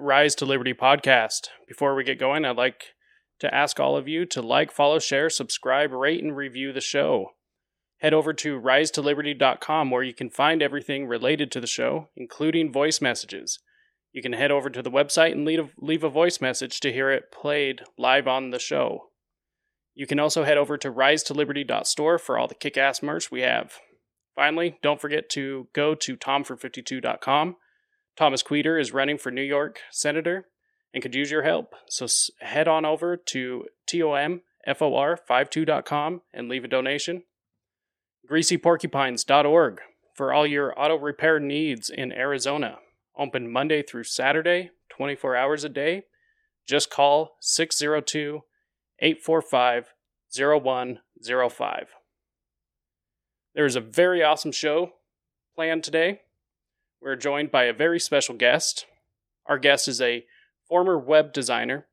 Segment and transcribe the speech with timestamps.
[0.00, 1.48] Rise to Liberty podcast.
[1.66, 2.94] Before we get going, I'd like
[3.40, 7.30] to ask all of you to like, follow, share, subscribe, rate, and review the show.
[7.98, 13.00] Head over to risetoliberty.com where you can find everything related to the show, including voice
[13.00, 13.58] messages.
[14.12, 16.92] You can head over to the website and leave a, leave a voice message to
[16.92, 19.10] hear it played live on the show.
[19.94, 23.74] You can also head over to risetoliberty.store for all the kick ass merch we have.
[24.34, 27.56] Finally, don't forget to go to tomfor52.com.
[28.16, 30.46] Thomas Quiter is running for New York Senator
[30.92, 31.74] and could use your help.
[31.88, 32.06] So
[32.40, 37.22] head on over to tomfor52.com and leave a donation.
[38.30, 39.80] GreasyPorcupines.org
[40.14, 42.78] for all your auto repair needs in Arizona.
[43.18, 46.04] Open Monday through Saturday, 24 hours a day.
[46.66, 48.42] Just call 602
[49.00, 49.92] 845
[50.32, 51.88] 0105.
[53.54, 54.92] There's a very awesome show
[55.54, 56.20] planned today.
[57.04, 58.86] We're joined by a very special guest.
[59.44, 60.24] Our guest is a
[60.66, 61.84] former web designer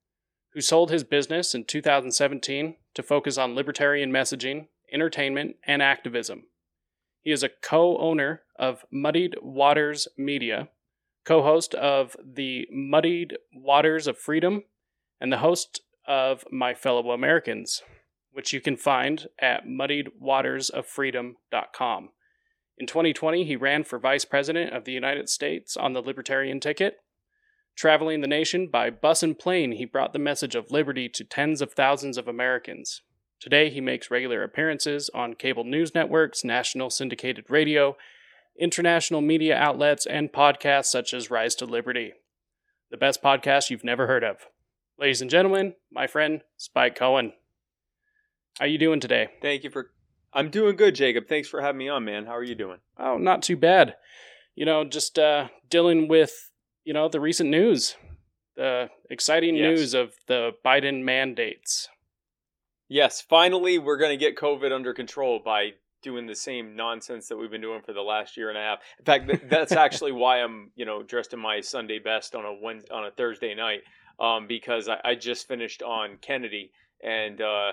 [0.54, 6.46] who sold his business in 2017 to focus on libertarian messaging, entertainment, and activism.
[7.20, 10.70] He is a co owner of Muddied Waters Media,
[11.26, 14.64] co host of the Muddied Waters of Freedom,
[15.20, 17.84] and the host of My Fellow Americans,
[18.32, 22.10] which you can find at muddiedwatersoffreedom.com.
[22.82, 26.96] In 2020, he ran for Vice President of the United States on the Libertarian ticket.
[27.76, 31.62] Traveling the nation by bus and plane, he brought the message of liberty to tens
[31.62, 33.04] of thousands of Americans.
[33.40, 37.96] Today, he makes regular appearances on cable news networks, national syndicated radio,
[38.60, 42.14] international media outlets, and podcasts such as Rise to Liberty.
[42.90, 44.38] The best podcast you've never heard of.
[44.98, 47.34] Ladies and gentlemen, my friend Spike Cohen.
[48.60, 49.28] How you doing today?
[49.40, 49.92] Thank you for
[50.34, 51.28] I'm doing good, Jacob.
[51.28, 52.26] Thanks for having me on, man.
[52.26, 52.78] How are you doing?
[52.98, 53.96] Oh, not too bad.
[54.56, 56.52] You know, just uh dealing with,
[56.84, 57.96] you know, the recent news.
[58.56, 59.64] The exciting yes.
[59.64, 61.90] news of the Biden mandates.
[62.90, 65.72] Yes, finally we're going to get COVID under control by
[66.02, 68.80] doing the same nonsense that we've been doing for the last year and a half.
[69.00, 72.54] In fact, that's actually why I'm, you know, dressed in my Sunday best on a
[72.54, 73.82] Wednesday, on a Thursday night,
[74.20, 76.72] um, because I, I just finished on Kennedy,
[77.04, 77.72] and uh,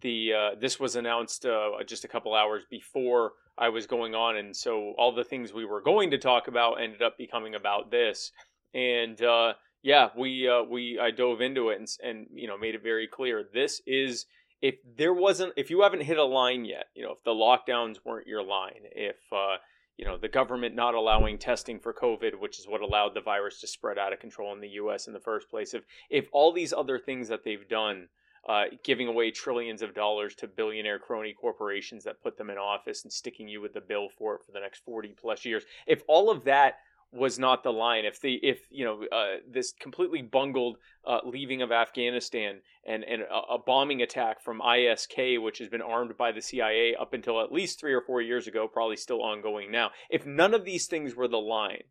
[0.00, 4.36] the uh, this was announced uh, just a couple hours before I was going on,
[4.36, 7.90] and so all the things we were going to talk about ended up becoming about
[7.90, 8.32] this.
[8.74, 12.74] And uh, yeah, we uh, we I dove into it and, and you know made
[12.74, 14.26] it very clear this is
[14.60, 17.98] if there wasn't if you haven't hit a line yet, you know if the lockdowns
[18.04, 19.56] weren't your line, if uh,
[19.96, 23.60] you know the government not allowing testing for COVID, which is what allowed the virus
[23.60, 25.06] to spread out of control in the U.S.
[25.06, 28.08] in the first place, if if all these other things that they've done
[28.48, 33.02] uh, giving away trillions of dollars to billionaire crony corporations that put them in office
[33.02, 35.64] and sticking you with the bill for it for the next 40 plus years.
[35.86, 36.76] If all of that
[37.12, 40.76] was not the line, if the if you know uh, this completely bungled
[41.06, 45.82] uh, leaving of Afghanistan and and a, a, bombing attack from ISK, which has been
[45.82, 49.22] armed by the CIA up until at least three or four years ago, probably still
[49.22, 49.90] ongoing now.
[50.10, 51.84] If none of these things were the line,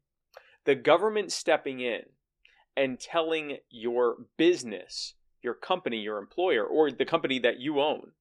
[0.66, 2.02] the government stepping in
[2.78, 8.12] and telling your business your company, your employer, or the company that you own,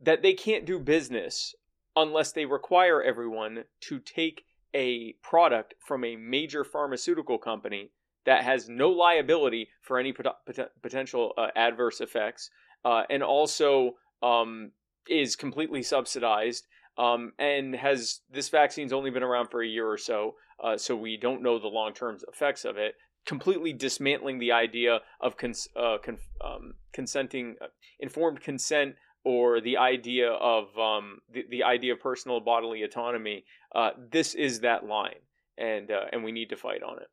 [0.00, 1.56] that they can't do business
[1.96, 7.90] unless they require everyone to take a product from a major pharmaceutical company
[8.26, 12.50] that has no liability for any pot- pot- potential uh, adverse effects
[12.84, 14.72] uh, and also um,
[15.08, 16.66] is completely subsidized
[16.98, 20.94] um, and has this vaccine's only been around for a year or so uh, so
[20.94, 22.94] we don't know the long-term effects of it
[23.26, 27.66] completely dismantling the idea of cons- uh, con- um, consenting, uh,
[28.00, 28.94] informed consent,
[29.24, 33.44] or the idea of um, the, the idea of personal bodily autonomy.
[33.74, 35.18] Uh, this is that line,
[35.58, 37.08] and uh, and we need to fight on it.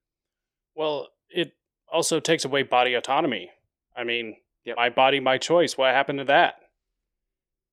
[0.76, 1.54] Well, it
[1.92, 3.50] also takes away body autonomy.
[3.96, 4.78] I mean, yep.
[4.78, 5.78] my body, my choice.
[5.78, 6.56] What happened to that?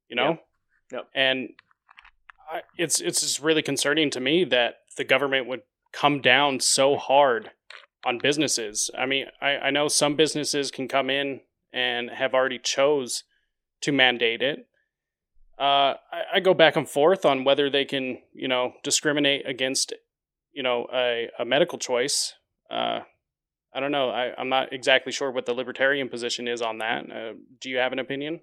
[0.08, 0.46] You know, yep.
[0.92, 1.08] Yep.
[1.14, 1.48] and
[2.50, 5.62] I, it's it's just really concerning to me that the government would
[5.92, 7.50] come down so hard
[8.04, 8.90] on businesses.
[8.96, 11.40] I mean, I, I know some businesses can come in
[11.72, 13.24] and have already chose
[13.82, 14.66] to mandate it.
[15.58, 19.92] Uh, I, I, go back and forth on whether they can, you know, discriminate against,
[20.52, 22.32] you know, a, a medical choice.
[22.70, 23.00] Uh,
[23.74, 24.08] I don't know.
[24.08, 27.10] I, I'm not exactly sure what the libertarian position is on that.
[27.10, 28.40] Uh, do you have an opinion?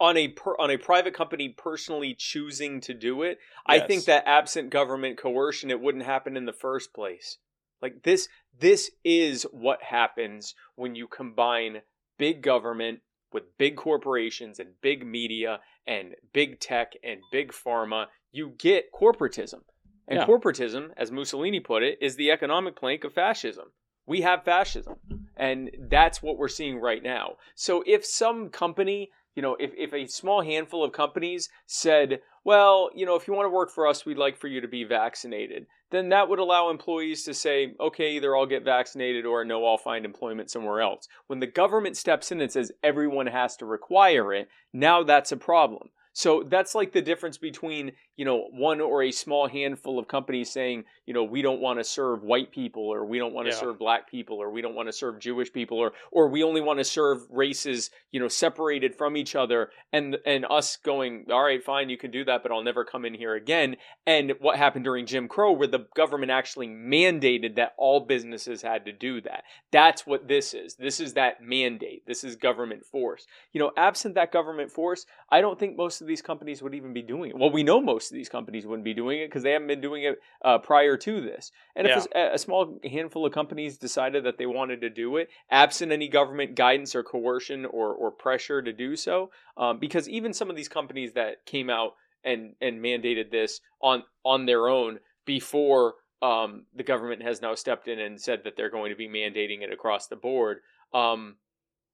[0.00, 3.38] on a per, on a private company personally choosing to do it,
[3.68, 3.82] yes.
[3.82, 7.36] I think that absent government coercion, it wouldn't happen in the first place.
[7.82, 8.28] Like this
[8.58, 11.82] this is what happens when you combine
[12.18, 13.00] big government
[13.32, 18.06] with big corporations and big media and big tech and big pharma.
[18.32, 19.62] You get corporatism.
[20.08, 20.26] And Yeah.
[20.26, 23.72] corporatism, as Mussolini put it, is the economic plank of fascism.
[24.06, 24.96] We have fascism.
[25.36, 27.36] And that's what we're seeing right now.
[27.54, 32.90] So if some company, you know, if, if a small handful of companies said, well,
[32.94, 34.84] you know, if you want to work for us, we'd like for you to be
[34.84, 39.64] vaccinated, then that would allow employees to say, okay, either I'll get vaccinated or no,
[39.66, 41.08] I'll find employment somewhere else.
[41.26, 45.36] When the government steps in and says everyone has to require it, now that's a
[45.36, 45.90] problem.
[46.12, 50.50] So that's like the difference between, you know, one or a small handful of companies
[50.50, 53.52] saying, you know, we don't want to serve white people or we don't want to
[53.54, 53.60] Yeah.
[53.60, 56.60] serve black people or we don't want to serve Jewish people or or we only
[56.60, 61.44] want to serve races, you know, separated from each other and and us going, all
[61.44, 63.76] right, fine, you can do that, but I'll never come in here again.
[64.06, 68.84] And what happened during Jim Crow where the government actually mandated that all businesses had
[68.84, 69.44] to do that.
[69.70, 70.74] That's what this is.
[70.74, 72.04] This is that mandate.
[72.06, 73.26] This is government force.
[73.52, 76.92] You know, absent that government force, I don't think most of these companies would even
[76.92, 77.38] be doing it.
[77.38, 79.80] Well, we know most of these companies wouldn't be doing it because they haven't been
[79.80, 81.52] doing it uh, prior to this.
[81.76, 85.28] And if a, a small handful of companies decided that they wanted to do it,
[85.50, 90.32] absent any government guidance or coercion or, or pressure to do so, um, because even
[90.32, 91.92] some of these companies that came out
[92.24, 97.88] and, and mandated this on on their own before um, the government has now stepped
[97.88, 100.58] in and said that they're going to be mandating it across the board.
[100.92, 101.36] Um,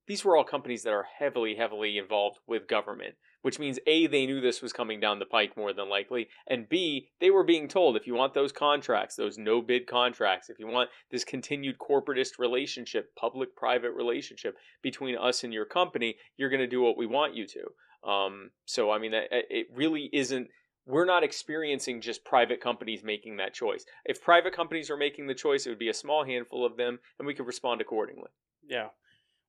[0.06, 3.14] these were all companies that are heavily, heavily involved with government,
[3.46, 6.68] which means A, they knew this was coming down the pike more than likely, and
[6.68, 10.58] B, they were being told if you want those contracts, those no bid contracts, if
[10.58, 16.50] you want this continued corporatist relationship, public private relationship between us and your company, you're
[16.50, 18.10] going to do what we want you to.
[18.10, 20.48] Um, so, I mean, it it really isn't
[20.84, 23.84] we're not experiencing just private companies making that choice.
[24.04, 26.98] If private companies are making the choice, it would be a small handful of them,
[27.20, 28.30] and we could respond accordingly.
[28.68, 28.88] Yeah.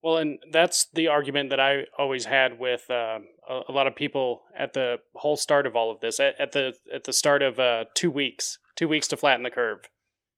[0.07, 3.19] Well, and that's the argument that I always had with uh,
[3.49, 6.17] a, a lot of people at the whole start of all of this.
[6.21, 9.49] At, at the at the start of uh, two weeks, two weeks to flatten the
[9.49, 9.79] curve,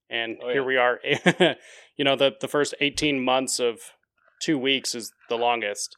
[0.10, 1.00] and Oh, here we are.
[1.98, 3.78] you know, the the first eighteen months of
[4.42, 5.96] two weeks is the longest,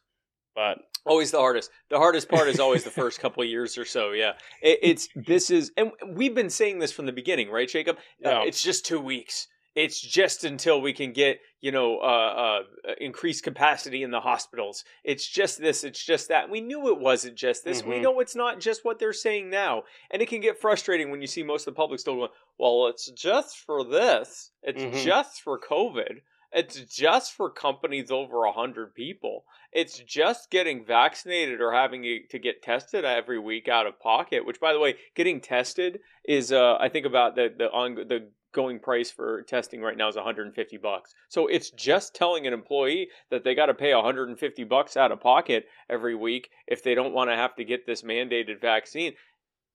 [0.54, 0.76] but
[1.06, 1.70] Always the hardest.
[1.88, 4.10] The hardest part is always the first couple of years or so.
[4.10, 7.96] Yeah, it, it's this is, and we've been saying this from the beginning, right, Jacob?
[7.96, 8.42] Uh, Yeah.
[8.42, 9.48] it's just two weeks.
[9.74, 14.84] It's just until we can get you know uh, uh, increased capacity in the hospitals.
[15.04, 15.82] It's just this.
[15.84, 16.50] It's just that.
[16.50, 17.82] We knew it wasn't just this.
[17.82, 18.02] We Mhm.
[18.02, 21.26] know it's not just what they're saying now, and it can get frustrating when you
[21.26, 24.50] see most of the public still going, "Well, it's just for this.
[24.62, 25.04] It's Mhm.
[25.04, 26.20] just for COVID."
[26.54, 29.46] It's just for companies over a hundred people.
[29.72, 34.44] It's just getting vaccinated or having to get tested every week out of pocket.
[34.44, 38.30] Which, by the way, getting tested is uh, I think about the the on the
[38.52, 41.14] going price for testing right now is 150 bucks.
[41.28, 45.20] So it's just telling an employee that they got to pay 150 bucks out of
[45.20, 49.14] pocket every week if they don't want to have to get this mandated vaccine.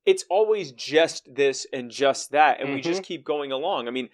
[0.07, 3.88] It's always just this and just that, and we just keep going along.
[3.89, 4.07] I mean,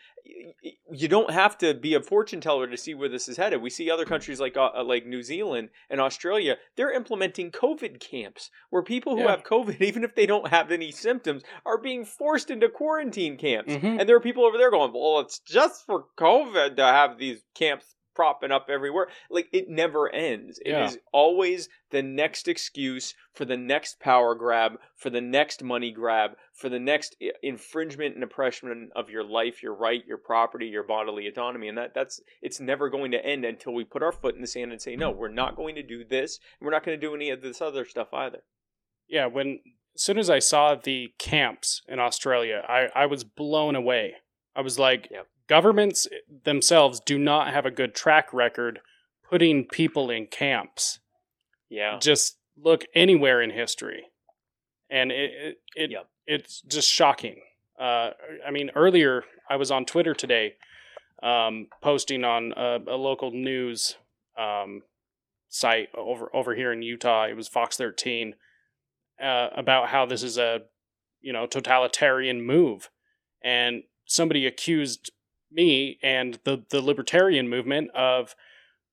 [0.92, 3.62] you don't have to be a fortune teller to see where this is headed.
[3.62, 8.50] We see other countries like uh, like New Zealand and Australia; they're implementing COVID camps
[8.72, 9.30] where people who Yeah.
[9.32, 13.72] have COVID, even if they don't have any symptoms, are being forced into quarantine camps.
[13.72, 14.00] Mhm.
[14.00, 17.44] And there are people over there going, "Well, it's just for COVID to have these
[17.54, 20.60] camps propping up everywhere." Like it never ends.
[20.66, 21.02] It is Yeah.
[21.12, 26.70] always the next excuse for the next power grab, for the next money grab, for
[26.70, 31.68] the next infringement and oppression of your life, your right, your property, your bodily autonomy,
[31.68, 34.48] and that that's it's never going to end until we put our foot in the
[34.48, 36.40] sand and say, "No, we're not going to do this.
[36.60, 38.44] And we're not going to do any of this other stuff either."
[39.08, 39.60] yeah, when
[39.96, 44.16] as soon as I saw the camps in Australia, I I was blown away.
[44.56, 45.28] I was like, Yep.
[45.48, 46.08] Governments
[46.44, 48.80] themselves do not have a good track record
[49.30, 51.00] putting people in camps.
[51.70, 51.98] Yeah.
[52.00, 54.04] just look anywhere in history
[54.92, 56.08] and it it, it Yep.
[56.28, 57.42] it's just shocking
[57.80, 58.12] uh,
[58.46, 60.54] i mean earlier i was on twitter today
[61.24, 63.96] um, posting on a, a local news
[64.38, 64.84] um,
[65.50, 68.36] site over over here in utah it was fox 13
[69.20, 70.60] uh, about how this is a
[71.22, 72.92] you know totalitarian move
[73.44, 75.12] and somebody accused
[75.54, 78.36] me and the the libertarian movement of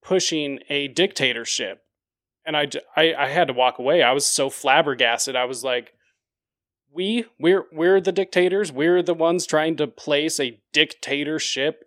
[0.02, 1.82] pushing a dictatorship
[2.44, 4.02] and I I had to walk away.
[4.02, 5.36] I was so flabbergasted.
[5.36, 5.92] I was like,
[6.92, 8.72] "We, we're, we're the dictators.
[8.72, 11.84] We're the ones trying to place a dictatorship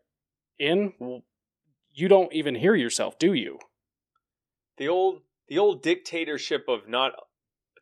[0.59, 0.93] in.
[1.91, 3.59] You don't even hear yourself, do you?
[4.77, 7.13] the old the old dictatorship of not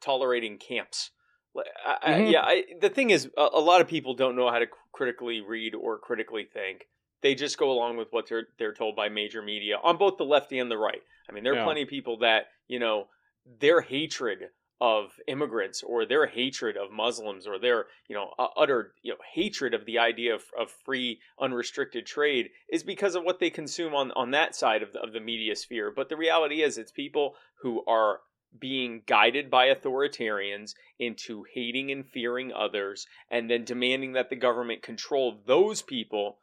[0.02, 1.12] tolerating camps.
[1.56, 2.32] I, I- Mhm.
[2.32, 5.42] yeah, I, the thing is, a, a lot of people don't know how to critically
[5.42, 6.88] read or critically think.
[7.22, 10.26] They just go along with what they're they're told by major media on both the
[10.26, 11.02] left and the right.
[11.30, 11.66] I mean, there are Yeah.
[11.66, 13.08] plenty of people that you know
[13.46, 18.96] their hatred of immigrants or their hatred of Muslims or their you know uh, utter
[19.04, 23.40] you know hatred of the idea of, of free unrestricted trade is because of what
[23.40, 26.64] they consume on on that side of the, of the media sphere but the reality
[26.64, 28.22] is it's people who are
[28.60, 34.82] being guided by authoritarians into hating and fearing others and then demanding that the government
[34.82, 36.38] control those people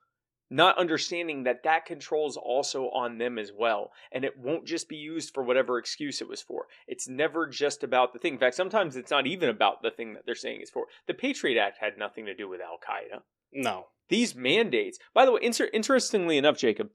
[0.51, 3.93] not understanding that that control is also on them as well.
[4.11, 6.67] And it won't just be used for whatever excuse it was for.
[6.87, 8.35] It's never just about the thing.
[8.35, 10.87] In fact sometimes it's not even about the thing that they're saying it's for.
[11.07, 13.21] The patriot act had nothing to do with al-qaeda.
[13.53, 13.89] No.
[14.09, 16.89] These mandates by the way inter- interestingly enough jacob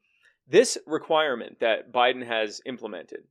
[0.47, 3.23] this requirement that biden has implemented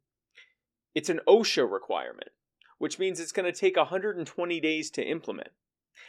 [0.94, 2.30] it's an osha requirement
[2.78, 5.50] which means it's going to take 120 days to implement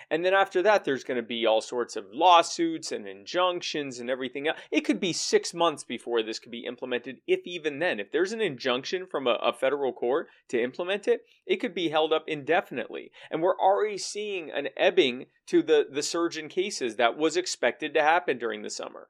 [0.10, 4.10] and then after that, there's going to be all sorts of lawsuits and injunctions and
[4.10, 4.60] everything else.
[4.72, 8.00] It could be six months before this could be implemented, if even then.
[8.00, 11.90] If there's an injunction from a, a federal court to implement it, it could be
[11.90, 13.12] held up indefinitely.
[13.32, 17.94] And we're already seeing an ebbing to the, the surge in cases that was expected
[17.94, 19.08] to happen during the summer.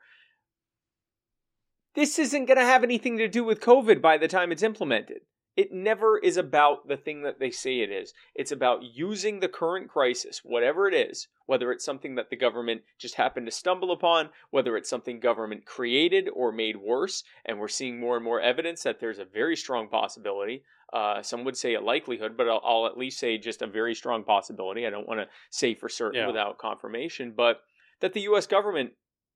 [1.95, 5.21] This isn't going to have anything to do with COVID by the time it's implemented.
[5.55, 8.13] It never is about the thing that they say it is.
[8.33, 12.81] It's about using the current crisis, whatever it is, whether it's something that the government
[12.97, 17.67] just happened to stumble upon, whether it's something government created or made worse, and we're
[17.67, 20.63] seeing more and more evidence that there's a very strong possibility.
[20.91, 23.95] Uh, some would say a likelihood, but I'll, I'll, at least say just a very
[23.95, 24.85] strong possibility.
[24.85, 26.27] I don't want to say for certain yeah.
[26.27, 27.61] without confirmation, but
[27.99, 28.45] that the U.S.
[28.45, 28.91] government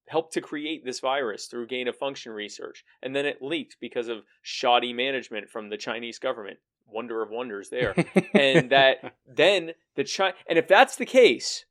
[0.08, 4.08] helped to create this virus through gain of function research, and then it leaked because
[4.08, 6.60] of shoddy management from the Chinese government.
[6.88, 7.94] Wonder of wonders there.
[8.34, 11.66] and that then the China and if that's the case,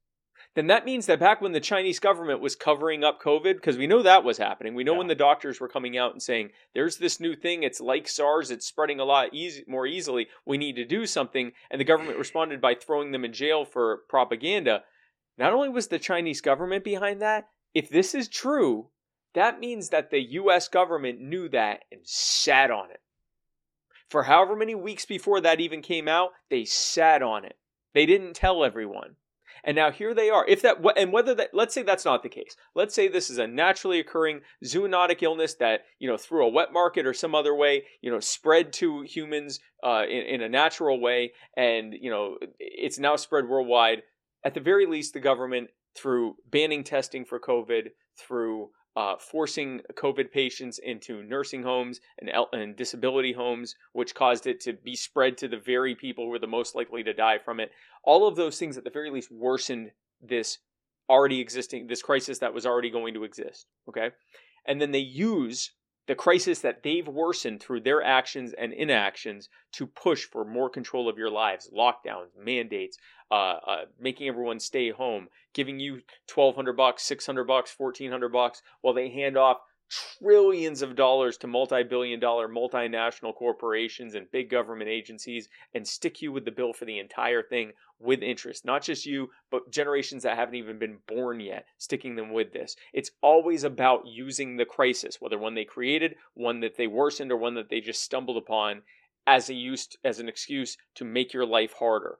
[0.57, 3.87] then that means that back when the Chinese government was covering up COVID, because we
[3.87, 4.99] know that was happening, we know yeah.
[4.99, 8.51] when the doctors were coming out and saying, there's this new thing, it's like SARS,
[8.51, 12.19] it's spreading a lot easy, more easily, we need to do something, and the government
[12.19, 14.83] responded by throwing them in jail for propaganda.
[15.37, 18.89] Not only was the Chinese government behind that, if this is true,
[19.35, 23.03] that means that the US government knew that and sat on it.
[24.09, 27.59] For however many weeks before that even came out, they sat on it.
[27.93, 29.17] They didn't tell everyone.
[29.63, 30.47] And now here they are.
[30.49, 32.57] If that and whether that let's say that's not the case.
[32.75, 36.73] Let's say this is a naturally occurring zoonotic illness that, you know, through a wet
[36.73, 40.99] market or some other way, you know, spread to humans uh, in, in a natural
[40.99, 44.03] way and, you know, it's now spread worldwide.
[44.45, 50.33] At the very least the government through banning testing for COVID, through uh, forcing COVID
[50.33, 55.49] patients into nursing homes and, and disability homes, which caused it to be spread to
[55.49, 57.71] the very people who were the most likely to die from it.
[58.05, 59.91] All of those things, at the very least, worsened
[60.23, 60.59] this
[61.11, 63.67] already existing, this crisis that was already going to exist.
[63.89, 64.11] Okay.
[64.67, 65.73] And then they use
[66.07, 71.09] the crisis that they've worsened through their actions and inactions to push for more control
[71.09, 72.99] of your lives, lockdowns, mandates,
[73.31, 78.11] uh, uh, making everyone stay home, giving you twelve hundred bucks, six hundred bucks, fourteen
[78.11, 84.31] hundred bucks, while they hand off trillions of dollars to multi-billion dollar multinational corporations and
[84.31, 88.65] big government agencies and stick you with the bill for the entire thing with interest.
[88.65, 92.77] Not just you but generations that haven't even been born yet sticking them with this.
[92.93, 97.37] It's always about using the crisis whether one they created one that they worsened or
[97.37, 98.83] one that they just stumbled upon
[99.27, 102.19] as a use as an excuse to make your life harder.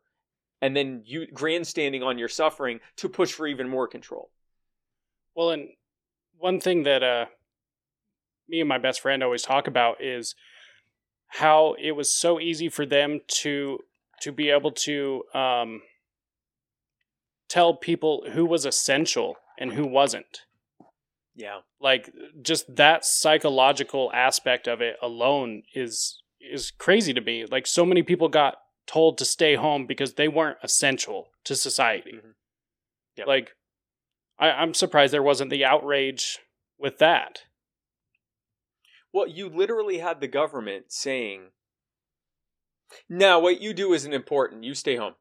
[0.63, 4.31] And then you grandstanding on your suffering to push for even more control.
[5.35, 5.69] Well and
[6.39, 7.27] one thing that uh
[8.49, 10.35] me and my best friend always talk about is
[11.29, 13.81] how it was so easy for them to
[14.23, 15.83] to be able to um,
[17.49, 20.43] tell people who was essential and who wasn't.
[21.35, 21.61] Yeah.
[21.81, 22.11] Like
[22.41, 27.45] just that psychological aspect of it alone is is crazy to me.
[27.45, 32.13] Like so many people got told to stay home because they weren't essential to society.
[32.17, 32.31] Mm-hmm.
[33.17, 33.27] Yep.
[33.27, 33.51] Like
[34.39, 36.39] I, I'm surprised there wasn't the outrage
[36.79, 37.41] with that.
[39.17, 41.53] Well, you literally had the government saying,
[43.09, 44.65] "Now, what you do isn't important.
[44.65, 45.15] You stay home."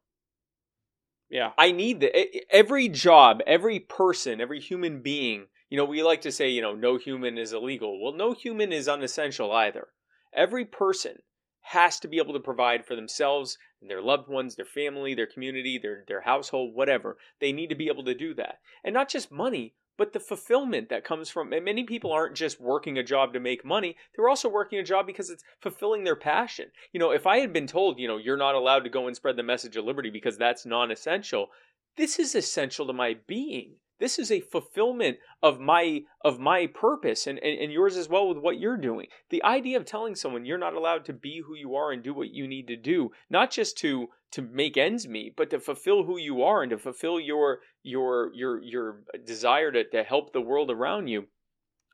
[1.30, 1.54] Yeah.
[1.56, 5.48] I need the every job, every person, every human being.
[5.70, 7.98] You know, we like to say, you know, no human is illegal.
[7.98, 9.88] Well, no human is unessential either.
[10.30, 11.22] Every person
[11.60, 15.26] has to be able to provide for themselves and their loved ones, their family, their
[15.26, 17.16] community, their their household, whatever.
[17.40, 18.60] They need to be able to do that.
[18.84, 22.60] And not just money, but the fulfillment that comes from and many people aren't just
[22.60, 26.16] working a job to make money they're also working a job because it's fulfilling their
[26.16, 26.66] passion.
[26.92, 29.16] You know if i had been told you know you're not allowed to go and
[29.16, 31.48] spread the message of liberty because that's non-essential
[31.96, 37.26] this is essential to my being this is a fulfillment of my of my purpose
[37.26, 40.44] and, and, and yours as well with what you're doing the idea of telling someone
[40.44, 43.10] you're not allowed to be who you are and do what you need to do
[43.30, 46.78] not just to to make ends meet but to fulfill who you are and to
[46.78, 51.26] fulfill your your your your desire to, to help the world around you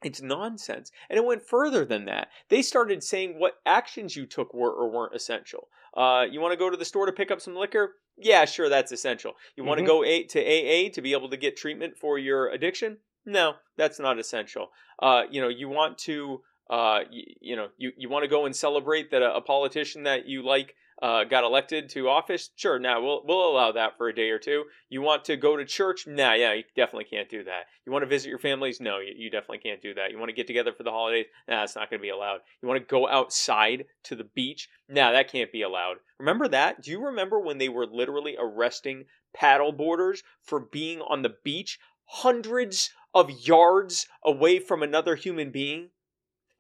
[0.05, 0.91] it's nonsense.
[1.09, 2.29] And it went further than that.
[2.49, 5.69] They started saying what actions you took were or weren't essential.
[5.97, 7.95] Uh, you want to go to the store to pick up some liquor?
[8.17, 9.33] Yeah, sure, that's essential.
[9.57, 12.49] You want to go a- to AA to be able to get treatment for your
[12.49, 12.99] addiction?
[13.25, 14.69] No, that's not essential.
[15.01, 18.47] Uh, you know, you want to, uh, you, you know, you, you want to go
[18.47, 22.51] and celebrate that a, a politician that you like uh, got elected to office?
[22.55, 24.65] Sure, now we'll we'll allow that for a day or two.
[24.89, 26.07] You want to go to church?
[26.07, 27.65] Nah, yeah, you definitely can't do that.
[27.85, 28.81] You want to visit your families?
[28.81, 30.13] No, you, you definitely can't do that.
[30.13, 31.27] You want to get together for the holidays?
[31.49, 32.39] Nah, it's not going to be allowed.
[32.63, 34.69] You want to go outside to the beach?
[34.89, 35.97] Nah, that can't be allowed.
[36.21, 36.83] Remember that?
[36.83, 41.81] Do you remember when they were literally arresting paddle boarders for being on the beach
[42.05, 45.91] hundreds of yards away from another human being?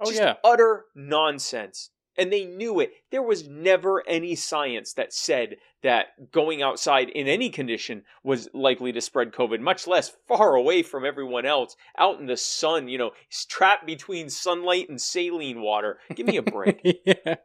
[0.00, 0.34] Oh Just yeah.
[0.42, 1.90] utter nonsense.
[2.16, 2.92] And they knew it.
[3.10, 8.92] There was never any science that said that going outside in any condition was likely
[8.92, 12.98] to spread COVID, much less far away from everyone else, out in the sun, you
[12.98, 13.12] know,
[13.48, 15.98] trapped between sunlight and saline water.
[16.14, 16.80] Give me a break.
[17.06, 17.36] yeah.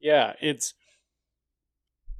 [0.00, 0.74] Yeah, it's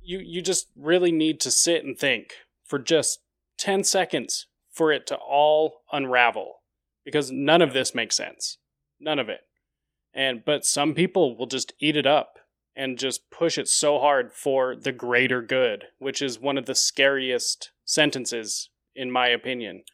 [0.00, 3.20] you you just really need to sit and think for just
[3.58, 6.62] 10 seconds for it to all unravel
[7.04, 8.58] because none of this makes sense.
[9.00, 9.40] None of it.
[10.14, 12.38] And but some people will just eat it up
[12.76, 16.74] and just push it so hard for the greater good, which is one of the
[16.74, 19.84] scariest sentences in my opinion.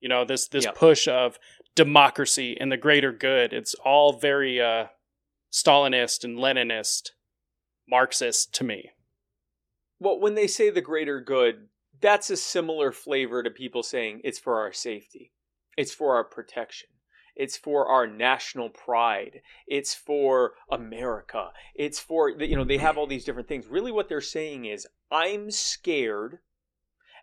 [0.00, 0.74] You know, this this Yep.
[0.74, 1.38] push of
[1.74, 3.52] democracy and the greater good.
[3.52, 4.86] It's all very uh
[5.52, 7.12] Stalinist and Leninist,
[7.88, 8.90] Marxist to me.
[9.98, 11.68] well, when they say the greater good,
[12.00, 15.32] that's a similar flavor to people saying it's for our safety,
[15.78, 16.88] it's for our protection.
[17.36, 19.42] It's for our national pride.
[19.66, 21.52] It's for America.
[21.74, 23.66] It's for, you know, they have all these different things.
[23.66, 26.38] Really, what they're saying is, I'm scared,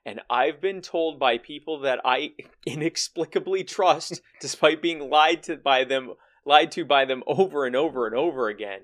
[0.06, 2.34] and I've been told by people that I
[2.66, 6.14] inexplicably trust, despite being lied to by them,
[6.46, 8.82] lied to by them over and over and over again,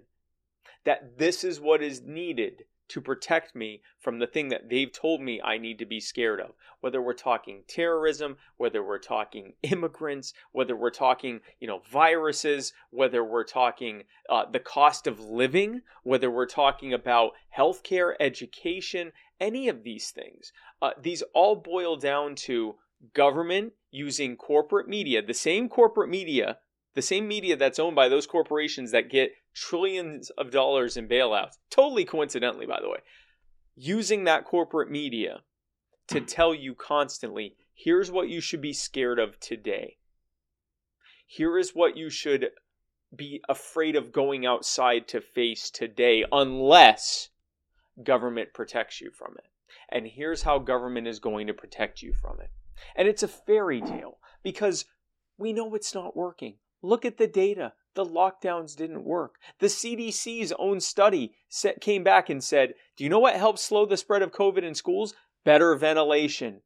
[0.83, 5.21] that this is what is needed to protect me from the thing that they've told
[5.21, 6.51] me I need to be scared of.
[6.81, 13.23] Whether we're talking terrorism, whether we're talking immigrants, whether we're talking, you know, viruses, whether
[13.23, 19.83] we're talking uh, the cost of living, whether we're talking about healthcare, education, any of
[19.83, 20.51] these things.
[20.81, 22.75] Uh, these all boil down to
[23.13, 26.57] government using corporate media, the same corporate media,
[26.95, 31.57] the same media that's owned by those corporations that get trillions of dollars in bailouts,
[31.69, 32.99] totally coincidentally, by the way,
[33.75, 35.41] using that corporate media
[36.07, 36.25] to hmm.
[36.25, 39.97] tell you constantly here's what you should be scared of today.
[41.25, 42.49] Here is what you should
[43.15, 47.29] be afraid of going outside to face today, unless
[48.03, 49.45] government protects you from it.
[49.89, 52.49] And here's how government is going to protect you from it.
[52.95, 54.85] And it's a fairy tale because
[55.37, 56.55] we know it's not working.
[56.81, 57.73] Look at the data.
[57.95, 59.35] The lockdowns didn't work.
[59.59, 63.85] The CDC's own study set, came back and said, Do you know what helps slow
[63.85, 65.13] the spread of COVID in schools?
[65.43, 66.61] Better ventilation.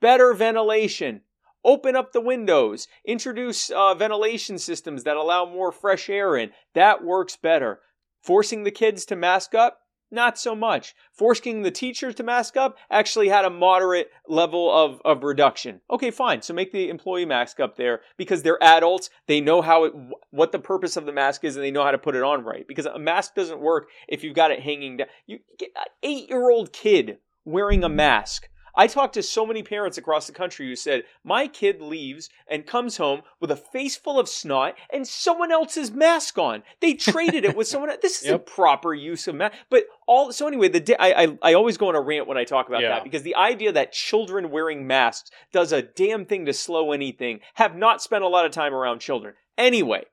[0.00, 1.22] Better ventilation.
[1.64, 2.88] Open up the windows.
[3.04, 6.50] Introduce uh, ventilation systems that allow more fresh air in.
[6.74, 7.80] That works better.
[8.22, 9.80] Forcing the kids to mask up?
[10.10, 10.94] Not so much.
[11.12, 15.80] Forcing the teachers to mask up actually had a moderate level of, of reduction.
[15.88, 16.42] Okay, fine.
[16.42, 19.10] So make the employee mask up there because they're adults.
[19.28, 19.92] They know how it,
[20.30, 22.44] what the purpose of the mask is and they know how to put it on
[22.44, 22.66] right.
[22.66, 25.08] Because a mask doesn't work if you've got it hanging down.
[25.26, 28.48] You get an eight year old kid wearing a mask.
[28.74, 32.66] I talked to so many parents across the country who said, My kid leaves and
[32.66, 36.62] comes home with a face full of snot and someone else's mask on.
[36.80, 38.00] They traded it with someone else.
[38.02, 39.54] This is a proper use of mask.
[39.70, 42.38] But all so anyway, the di- I, I I always go on a rant when
[42.38, 42.90] I talk about Yeah.
[42.90, 47.40] that because the idea that children wearing masks does a damn thing to slow anything
[47.54, 49.34] have not spent a lot of time around children.
[49.58, 50.04] Anyway,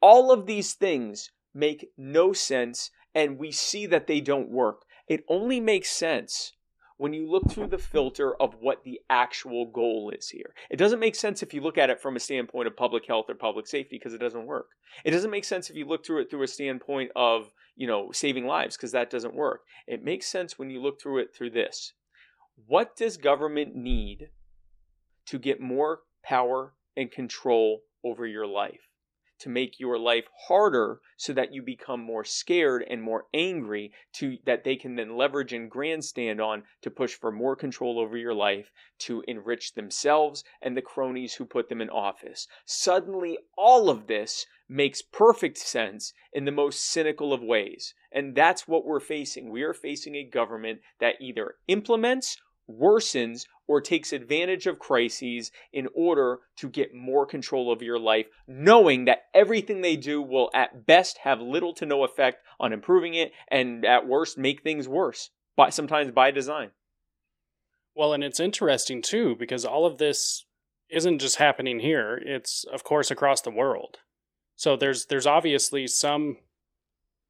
[0.00, 4.82] all of these things make no sense and we see that they don't work.
[5.08, 6.52] It only makes sense
[6.98, 10.54] when you look through the filter of what the actual goal is here.
[10.70, 13.26] It doesn't make sense if you look at it from a standpoint of public health
[13.28, 14.68] or public safety because it doesn't work.
[15.04, 18.10] It doesn't make sense if you look through it through a standpoint of, you know,
[18.12, 19.62] saving lives because that doesn't work.
[19.86, 21.92] It makes sense when you look through it through this.
[22.66, 24.30] What does government need
[25.26, 28.88] to get more power and control over your life?
[29.38, 34.38] To make your life harder so that you become more scared and more angry to
[34.46, 38.34] that they can then leverage and grandstand on to push for more control over your
[38.34, 42.46] life to enrich themselves and the cronies who put them in office.
[42.64, 47.94] Suddenly all of this makes perfect sense in the most cynical of ways.
[48.10, 49.50] And that's what we're facing.
[49.50, 52.36] We are facing a government that either implements
[52.70, 58.26] worsens or takes advantage of crises in order to get more control of your life,
[58.46, 63.14] knowing that everything they do will at best have little to no effect on improving
[63.14, 66.70] it and at worst make things worse, by, sometimes by design.
[67.94, 70.44] Well, and it's interesting too because all of this
[70.88, 73.98] isn't just happening here, it's of course across the world.
[74.54, 76.38] So there's there's obviously some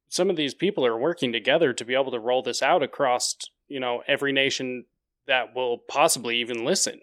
[0.09, 3.35] some of these people are working together to be able to roll this out across,
[3.67, 4.85] you know, every nation
[5.27, 6.99] that will possibly even listen.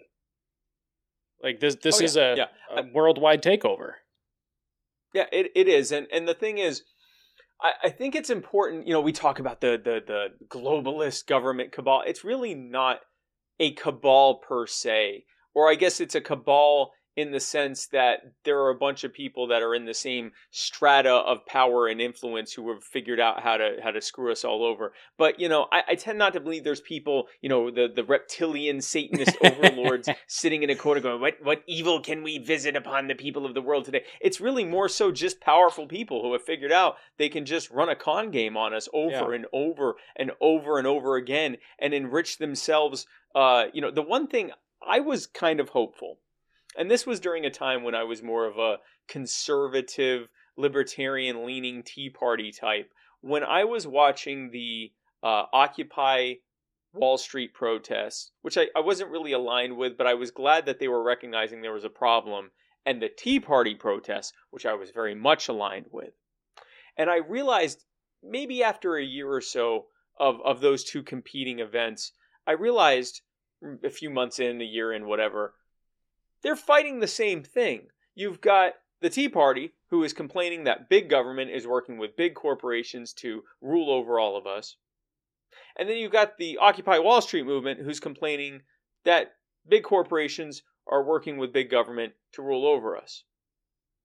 [1.41, 2.79] Like this, this oh, yeah, is a, yeah.
[2.79, 3.91] a, worldwide takeover.
[5.13, 6.83] Yeah, it, it is, and and the thing is,
[7.61, 8.87] I, I think it's important.
[8.87, 12.03] You know, we talk about the the the globalist government cabal.
[12.05, 12.99] It's really not
[13.59, 18.59] a cabal per se, or I guess it's a cabal in the sense that there
[18.59, 22.51] are a bunch of people that are in the same strata of power and influence
[22.51, 24.93] who have figured out how to how to screw us all over.
[25.17, 28.03] But you know, I, I tend not to believe there's people, you know, the the
[28.03, 33.07] reptilian Satanist overlords sitting in a corner going, "What what evil can we visit upon
[33.07, 36.43] the people of the world today?" It's really more so just powerful people who have
[36.43, 39.35] figured out they can just run a con game on us over yeah.
[39.35, 43.07] and over and over and over again and enrich themselves.
[43.33, 44.51] Uh, you know, the one thing
[44.85, 46.19] I was kind of hopeful
[46.77, 51.83] and this was during a time when I was more of a conservative, libertarian leaning
[51.83, 52.91] Tea Party type.
[53.21, 54.91] When I was watching the
[55.23, 56.35] uh, Occupy
[56.93, 60.79] Wall Street protests, which I, I wasn't really aligned with, but I was glad that
[60.79, 62.51] they were recognizing there was a problem,
[62.85, 66.13] and the Tea Party protests, which I was very much aligned with.
[66.97, 67.83] And I realized
[68.23, 69.87] maybe after a year or so
[70.19, 72.13] of, of those two competing events,
[72.47, 73.21] I realized
[73.63, 75.55] mm, a few months in, a year in, whatever,
[76.45, 77.87] they're fighting the same thing.
[78.13, 82.35] You've got the Tea Party, who is complaining that big government is working with big
[82.35, 84.77] corporations to rule over all of us.
[85.75, 88.61] And then you've got the Occupy Wall Street movement, who's complaining
[89.05, 89.33] that
[89.67, 93.23] big corporations are working with big government to rule over us.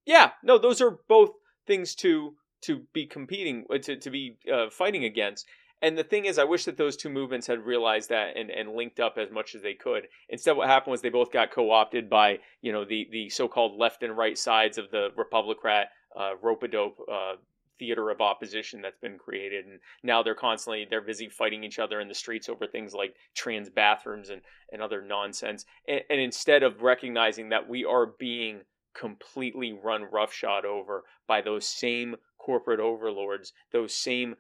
[0.07, 1.33] Yeah, no, those are both
[1.67, 5.47] things to to be competing to to be uh, fighting against.
[5.83, 8.75] And the thing is, I wish that those two movements had realized that and, and
[8.75, 10.09] linked up as much as they could.
[10.29, 14.03] Instead, what happened was they both got co-opted by you know the the so-called left
[14.03, 15.87] and right sides of the Republicrat
[16.19, 17.33] uh, rope-a-dope uh,
[17.79, 21.99] theater of opposition that's been created, and now they're constantly they're busy fighting each other
[22.01, 25.65] in the streets over things like trans bathrooms and and other nonsense.
[25.89, 28.61] And, and instead of recognizing that we are being
[28.95, 34.35] completely run roughshod over by those same corporate overlords, those same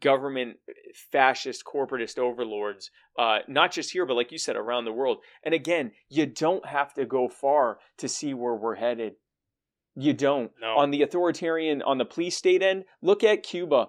[0.00, 0.56] government
[1.12, 5.18] fascist corporatist overlords uh, not just here but like you said around the world.
[5.44, 9.14] And again you don't have to go far to see where we're headed.
[9.96, 10.50] You don't.
[10.60, 10.76] No.
[10.76, 13.88] on the authoritarian on the police state end look at cuba.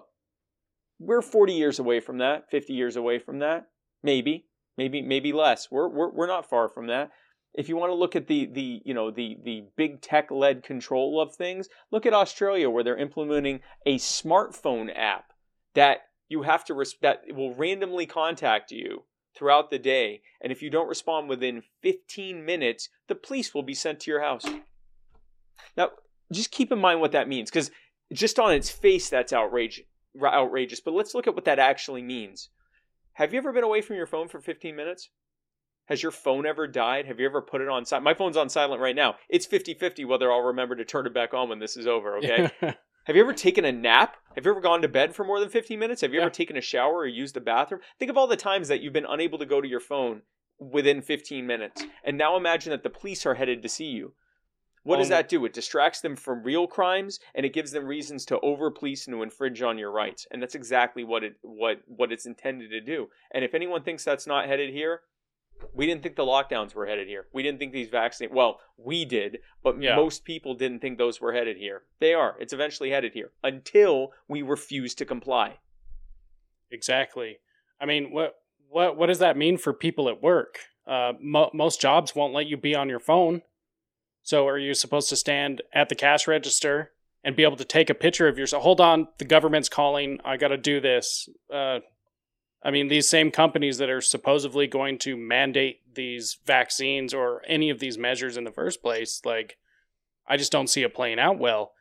[0.98, 3.66] We're 40 years away from that 50 years away from that.
[4.02, 4.46] Maybe
[4.76, 5.70] maybe maybe less.
[5.70, 7.10] We're we're, we're not far from that.
[7.54, 10.62] If you want to look at the the you know the the big tech led
[10.62, 15.32] control of things look at australia where they're implementing a smartphone app
[15.76, 19.04] that you have to res- that will randomly contact you
[19.36, 20.22] throughout the day.
[20.40, 24.22] And if you don't respond within 15 minutes the police will be sent to your
[24.22, 24.44] house.
[25.76, 25.90] Now
[26.32, 27.70] just keep in mind what that means because
[28.12, 29.84] just on its face that's outrageous
[30.20, 30.80] outrageous.
[30.80, 32.48] But let's look at what that actually means.
[33.12, 35.10] Have you ever been away from your phone for 15 minutes?
[35.88, 37.06] Has your phone ever died?
[37.06, 39.16] Have you ever put it on silent my phone's on silent right now.
[39.28, 42.50] It's 50-50 whether i'll remember to turn it back on when this is over okay
[43.06, 44.16] Have you ever taken a nap?
[44.34, 46.00] Have you ever gone to bed for more than 15 minutes?
[46.00, 46.26] Have you yeah.
[46.26, 47.80] ever taken a shower or used a bathroom?
[48.00, 50.22] Think of all the times that you've been unable to go to your phone
[50.58, 51.84] within 15 minutes.
[52.02, 54.14] And now imagine that the police are headed to see you.
[54.82, 55.44] What does um, that do?
[55.44, 59.14] It distracts them from real crimes and it gives them reasons to over police and
[59.14, 60.26] to infringe on your rights.
[60.32, 63.08] And that's exactly what it what what it's intended to do.
[63.32, 65.02] And if anyone thinks that's not headed here,
[65.74, 67.26] we didn't think the lockdowns were headed here.
[67.32, 68.30] We didn't think these vaccine.
[68.32, 69.96] Well, we did, but yeah.
[69.96, 71.82] most people didn't think those were headed here.
[72.00, 72.36] They are.
[72.40, 75.58] It's eventually headed here until we refuse to comply.
[76.70, 77.38] Exactly.
[77.80, 78.34] I mean, what
[78.68, 80.58] what what does that mean for people at work?
[80.86, 83.42] Uh, mo- most jobs won't let you be on your phone.
[84.22, 86.92] So, are you supposed to stand at the cash register
[87.22, 88.62] and be able to take a picture of yourself?
[88.62, 90.18] Hold on, the government's calling.
[90.24, 91.28] I got to do this.
[91.52, 91.80] Uh,
[92.62, 97.70] I mean, these same companies that are supposedly going to mandate these vaccines or any
[97.70, 99.56] of these measures in the first place, like,
[100.26, 101.72] I just don't see it playing out well.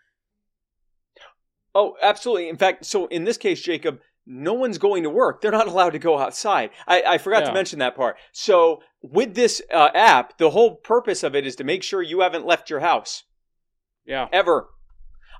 [1.73, 2.49] Oh, absolutely.
[2.49, 5.41] In fact, so in this case, Jacob, no one's going to work.
[5.41, 6.69] They're not allowed to go outside.
[6.87, 7.47] I, I forgot Yeah.
[7.49, 8.17] to mention that part.
[8.31, 12.21] So with this uh, app, the whole purpose of it is to make sure you
[12.21, 13.23] haven't left your house
[14.05, 14.27] Yeah.
[14.31, 14.69] ever.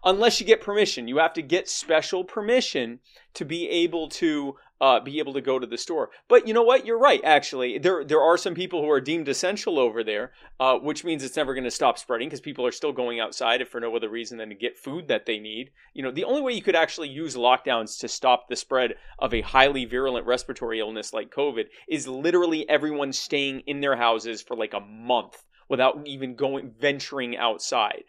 [0.04, 3.00] Unless you get permission, you have to get special permission
[3.34, 6.10] to be able to uh, be able to go to the store.
[6.28, 6.86] But you know what?
[6.86, 7.22] You're right.
[7.24, 11.24] Actually, there there are some people who are deemed essential over there, uh, which means
[11.24, 13.96] it's never going to stop spreading because people are still going outside if for no
[13.96, 15.72] other reason than to get food that they need.
[15.94, 19.34] You know, the only way you could actually use lockdowns to stop the spread of
[19.34, 24.56] a highly virulent respiratory illness like COVID is literally everyone staying in their houses for
[24.56, 28.04] like a month without even going venturing outside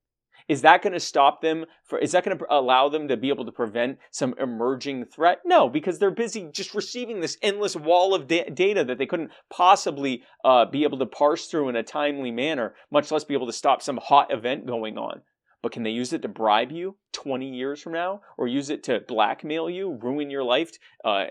[0.47, 1.65] Is that going to stop them?
[1.83, 5.39] For, is that going to allow them to be able to prevent some emerging threat?
[5.45, 9.31] No, because they're busy just receiving this endless wall of da- data that they couldn't
[9.49, 13.47] possibly uh, be able to parse through in a timely manner, much less be able
[13.47, 15.21] to stop some hot event going on.
[15.67, 18.21] But can they use it to bribe you 20 years from now?
[18.37, 20.71] Or use it to blackmail you, ruin your life?
[21.03, 21.25] Uh,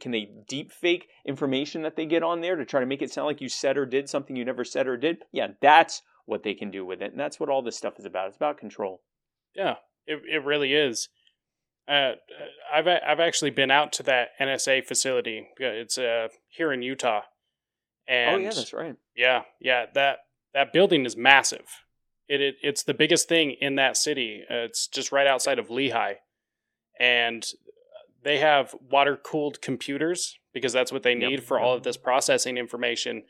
[0.00, 3.10] can they deep fake information that they get on there to try to make it
[3.10, 5.24] sound like you said or did something you never said or did?
[5.32, 7.10] Yeah, that's what they can do with it.
[7.10, 8.28] And that's what all this stuff is about.
[8.28, 9.02] It's about control.
[9.56, 9.74] Yeah,
[10.06, 11.08] it, it really is.
[11.88, 12.12] Uh,
[12.72, 15.48] I've I've actually been out to that NSA facility.
[15.58, 17.22] It's uh, here in Utah.
[18.06, 18.94] And oh yeah, that's right.
[19.16, 20.18] Yeah, yeah that
[20.54, 21.66] that building is massive.
[22.30, 24.42] It, it it's the biggest thing in that city.
[24.48, 26.14] Uh, it's just right outside of Lehi,
[26.98, 27.44] and
[28.22, 31.42] they have water cooled computers because that's what they need Yep.
[31.42, 33.24] for all of this processing information.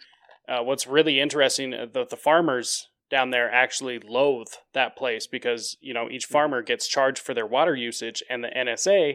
[0.49, 5.77] Uh, what's really interesting, uh, the, the farmers down there actually loathe that place because
[5.81, 9.15] you know each farmer gets charged for their water usage, and the NSA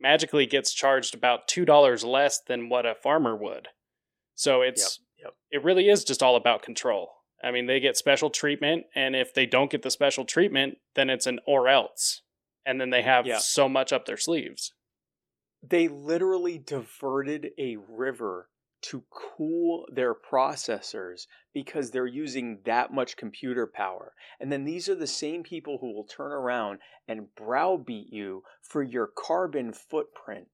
[0.00, 3.68] magically gets charged about two dollars less than what a farmer would.
[4.34, 5.34] So it's Yep.
[5.52, 7.10] it really is just all about control.
[7.42, 11.10] I mean, they get special treatment, and if they don't get the special treatment, then
[11.10, 12.22] it's an or else,
[12.64, 13.38] and then they have Yeah.
[13.38, 14.72] so much up their sleeves.
[15.62, 18.48] They literally diverted a river
[18.82, 24.12] to cool their processors because they're using that much computer power.
[24.40, 28.82] And then these are the same people who will turn around and browbeat you for
[28.82, 30.48] your carbon footprint.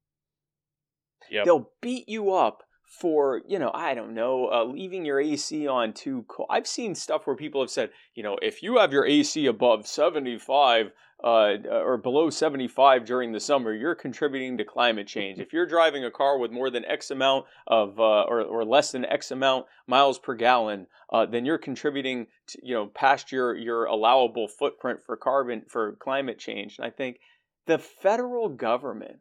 [1.31, 1.45] Yep.
[1.47, 5.93] They'll beat you up for, you know, I don't know, uh, leaving your AC on
[5.93, 6.49] too cold.
[6.51, 9.87] I've seen stuff where people have said, you know, if you have your AC above
[9.87, 15.39] 75 uh, or below 75 during the summer, you're contributing to climate change.
[15.39, 18.93] if you're driving a car with more than X amount of, uh, or, or less
[18.93, 23.55] than X amount miles per gallon, uh, then you're contributing, to, you know, past your,
[23.55, 26.79] your allowable footprint for carbon, for climate change.
[26.79, 27.21] And I think
[27.67, 29.19] the federal government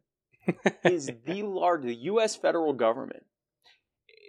[0.85, 2.37] is the large, the U.S.
[2.37, 3.23] federal government,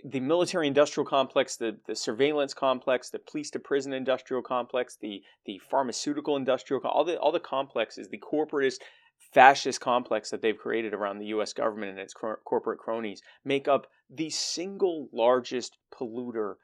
[0.04, 5.22] the military industrial complex, the, the surveillance complex, the police to prison industrial complex, the
[5.46, 8.78] the pharmaceutical industrial, all the all the complexes, the corporatist
[9.32, 11.52] fascist complex that they've created around the U.S.
[11.52, 16.54] government and its cor- corporate cronies make up the single largest polluter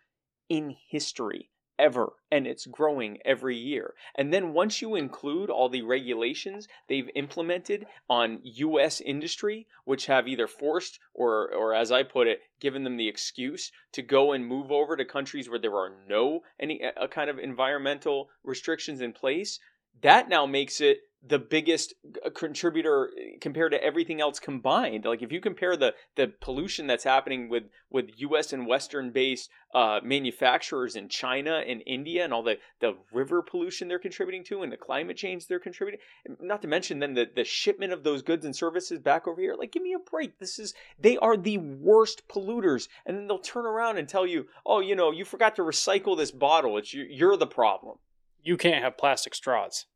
[0.48, 3.94] in history ever and it's growing every year.
[4.14, 10.28] And then once you include all the regulations they've implemented on US industry which have
[10.28, 14.46] either forced or or as I put it given them the excuse to go and
[14.46, 19.12] move over to countries where there are no any a kind of environmental restrictions in
[19.12, 19.58] place
[20.02, 23.10] that now makes it the biggest uh, contributor
[23.40, 25.04] compared to everything else combined.
[25.04, 28.52] Like if you compare the the pollution that's happening with with U.S.
[28.52, 33.88] and Western based uh, manufacturers in China and India, and all the the river pollution
[33.88, 36.00] they're contributing to, and the climate change they're contributing,
[36.40, 39.54] not to mention then the the shipment of those goods and services back over here.
[39.54, 40.38] Like give me a break.
[40.38, 44.46] This is they are the worst polluters, and then they'll turn around and tell you,
[44.66, 46.76] oh, you know, you forgot to recycle this bottle.
[46.76, 47.98] It's you're the problem.
[48.42, 49.86] You can't have plastic straws.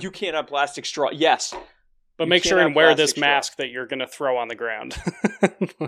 [0.00, 1.10] You can't have plastic straw.
[1.12, 1.54] Yes,
[2.16, 3.20] But You make sure and wear this straw.
[3.22, 4.96] mask that you're going to throw on the ground.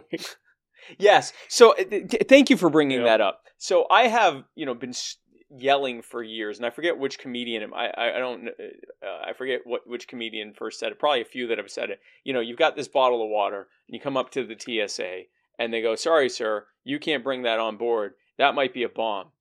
[0.98, 1.33] Yes.
[1.48, 3.05] So uh, th- th- thank you for bringing Yeah.
[3.07, 3.42] that up.
[3.59, 5.16] So I have, you know, been s-
[5.51, 7.72] yelling for years, and I forget which comedian.
[7.74, 8.48] I I, I don't.
[8.48, 10.98] Uh, I forget what which comedian first said it.
[10.98, 12.01] Probably a few that have said it.
[12.24, 15.22] You know, you've got this bottle of water, and you come up to the TSA,
[15.59, 18.14] and they go, "Sorry, sir, you can't bring that on board.
[18.38, 19.33] That might be a bomb."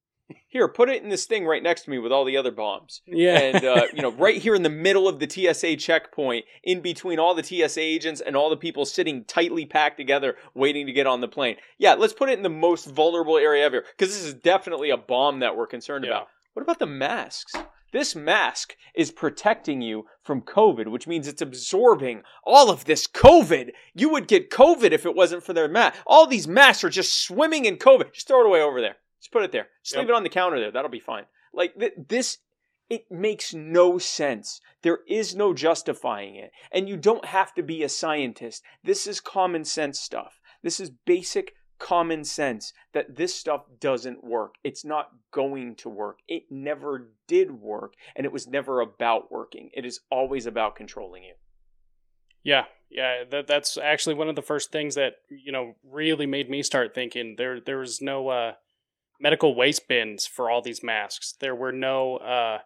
[0.50, 3.02] Here, put it in this thing right next to me with all the other bombs.
[3.06, 3.38] Yeah.
[3.40, 7.20] And, uh, you know, right here in the middle of the TSA checkpoint, in between
[7.20, 11.08] all the TSA agents and all the people sitting tightly packed together waiting to get
[11.08, 11.58] on the plane.
[11.78, 14.98] Yeah, let's put it in the most vulnerable area ever because this is definitely a
[14.98, 16.12] bomb that we're concerned Yeah.
[16.12, 16.28] about.
[16.54, 17.54] What about the masks?
[17.94, 23.72] This mask is protecting you from COVID, which means it's absorbing all of this COVID.
[23.94, 26.00] You would get COVID if it wasn't for their mask.
[26.06, 28.12] All these masks are just swimming in COVID.
[28.14, 28.98] Just throw it away over there.
[29.20, 29.70] Just put it there.
[29.84, 30.02] Just Yep.
[30.02, 30.72] leave it on the counter there.
[30.72, 31.26] That'll be fine.
[31.54, 32.38] Like th- this,
[32.90, 34.62] it makes no sense.
[34.82, 36.52] There is no justifying it.
[36.72, 38.64] And you don't have to be a scientist.
[38.84, 40.40] This is common sense stuff.
[40.64, 44.56] This is basic common sense that this stuff doesn't work.
[44.64, 46.20] It's not going to work.
[46.28, 47.94] It never did work.
[48.16, 49.70] And it was never about working.
[49.74, 51.36] It is always about controlling you.
[52.44, 56.50] Yeah, yeah, that that's actually one of the first things that you know really made
[56.50, 57.36] me start thinking.
[57.38, 58.54] There there was no uh,
[59.20, 61.34] medical waste bins for all these masks.
[61.40, 62.60] There were no uh,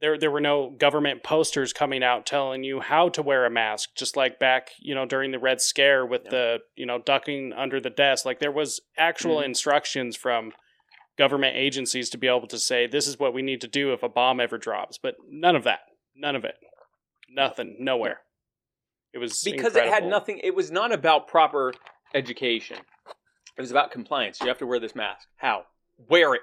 [0.00, 3.90] there there were no government posters coming out telling you how to wear a mask.
[3.96, 6.30] Just like back you know during the Red Scare with Yeah.
[6.30, 8.24] the you know ducking under the desk.
[8.24, 9.44] Like there was actual Mhm.
[9.46, 10.52] instructions from
[11.18, 14.02] government agencies to be able to say this is what we need to do if
[14.02, 14.96] a bomb ever drops.
[14.96, 15.80] But none of that.
[16.14, 16.56] None of it.
[17.28, 17.76] Nothing.
[17.78, 18.20] Nowhere.
[19.12, 21.74] It was because it had nothing it was not about proper
[22.14, 22.78] education
[23.60, 24.40] it was about compliance.
[24.40, 25.28] You have to wear this mask.
[25.36, 25.66] How?
[26.08, 26.40] Wear it.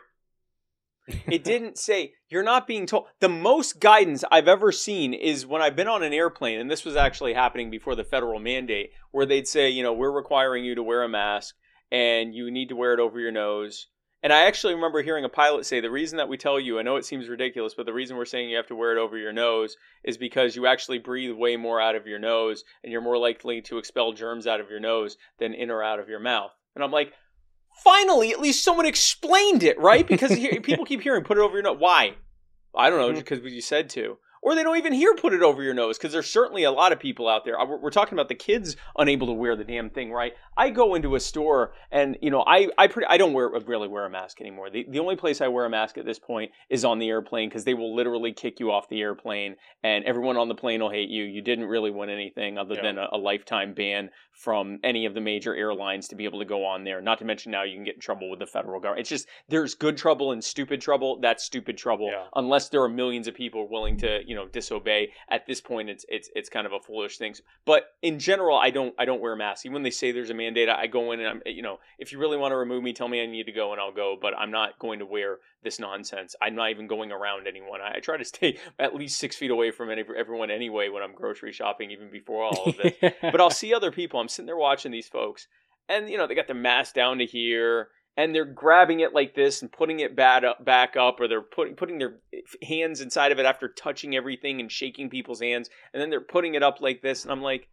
[1.25, 3.07] It didn't say you're not being told.
[3.21, 6.85] The most guidance i've ever seen is when i've been on an airplane and this
[6.85, 10.75] was actually happening before the federal mandate where they'd say you know we're requiring you
[10.75, 11.55] to wear a mask
[11.91, 13.87] and you need to wear it over your nose.
[14.21, 16.83] And i actually remember hearing a pilot say the reason that we tell you i
[16.83, 19.17] know it seems ridiculous but the reason we're saying you have to wear it over
[19.17, 23.01] your nose is because you actually breathe way more out of your nose and you're
[23.01, 26.19] more likely to expel germs out of your nose than in or out of your
[26.19, 26.51] mouth.
[26.77, 27.11] And I'm like,
[27.83, 30.05] finally, at least someone explained it, right?
[30.07, 30.29] Because
[30.61, 31.77] people keep hearing put it over your nose.
[31.79, 32.13] Why?
[32.75, 33.13] I don't know, mm.
[33.15, 34.19] just because you said to.
[34.41, 36.91] Or they don't even hear put it over your nose because there's certainly a lot
[36.91, 37.59] of people out there.
[37.59, 40.33] Uh, We're we're talking about the kids unable to wear the damn thing, right?
[40.55, 43.87] I go into a store and you know I I pretty I don't wear really
[43.87, 44.69] wear a mask anymore.
[44.69, 47.49] The the only place I wear a mask at this point is on the airplane
[47.49, 50.91] because they will literally kick you off the airplane and everyone on the plane will
[50.91, 51.23] hate you.
[51.23, 52.81] You didn't really win anything other Yeah.
[52.83, 56.45] than a, a lifetime ban from any of the major airlines to be able to
[56.45, 57.01] go on there.
[57.01, 58.99] Not to mention now you can get in trouble with the federal government.
[59.01, 61.19] It's just there's good trouble and stupid trouble.
[61.21, 62.09] That's stupid trouble.
[62.11, 62.25] Yeah.
[62.35, 65.11] Unless there are millions of people willing to you know disobey.
[65.29, 67.33] At this point, it's it's it's kind of a foolish thing.
[67.65, 69.65] But in general, I don't I don't wear masks.
[69.65, 72.11] Even when they say there's a mandate, I go in and I'm you know if
[72.11, 74.17] you really want to remove me, tell me I need to go and I'll go.
[74.21, 76.35] But I'm not going to wear this nonsense.
[76.41, 77.81] I'm not even going around anyone.
[77.81, 81.01] I, I try to stay at least six feet away from any, everyone anyway when
[81.01, 84.19] I'm grocery shopping, even before all of this but I'll see other people.
[84.19, 85.47] I'm sitting there watching these folks,
[85.87, 89.35] and you know they got their mask down to here, and they're grabbing it like
[89.35, 92.19] this and putting it bad up, back up, or they're putting putting their
[92.63, 96.55] hands inside of it after touching everything and shaking people's hands, and then they're putting
[96.55, 97.69] it up like this, and I'm like,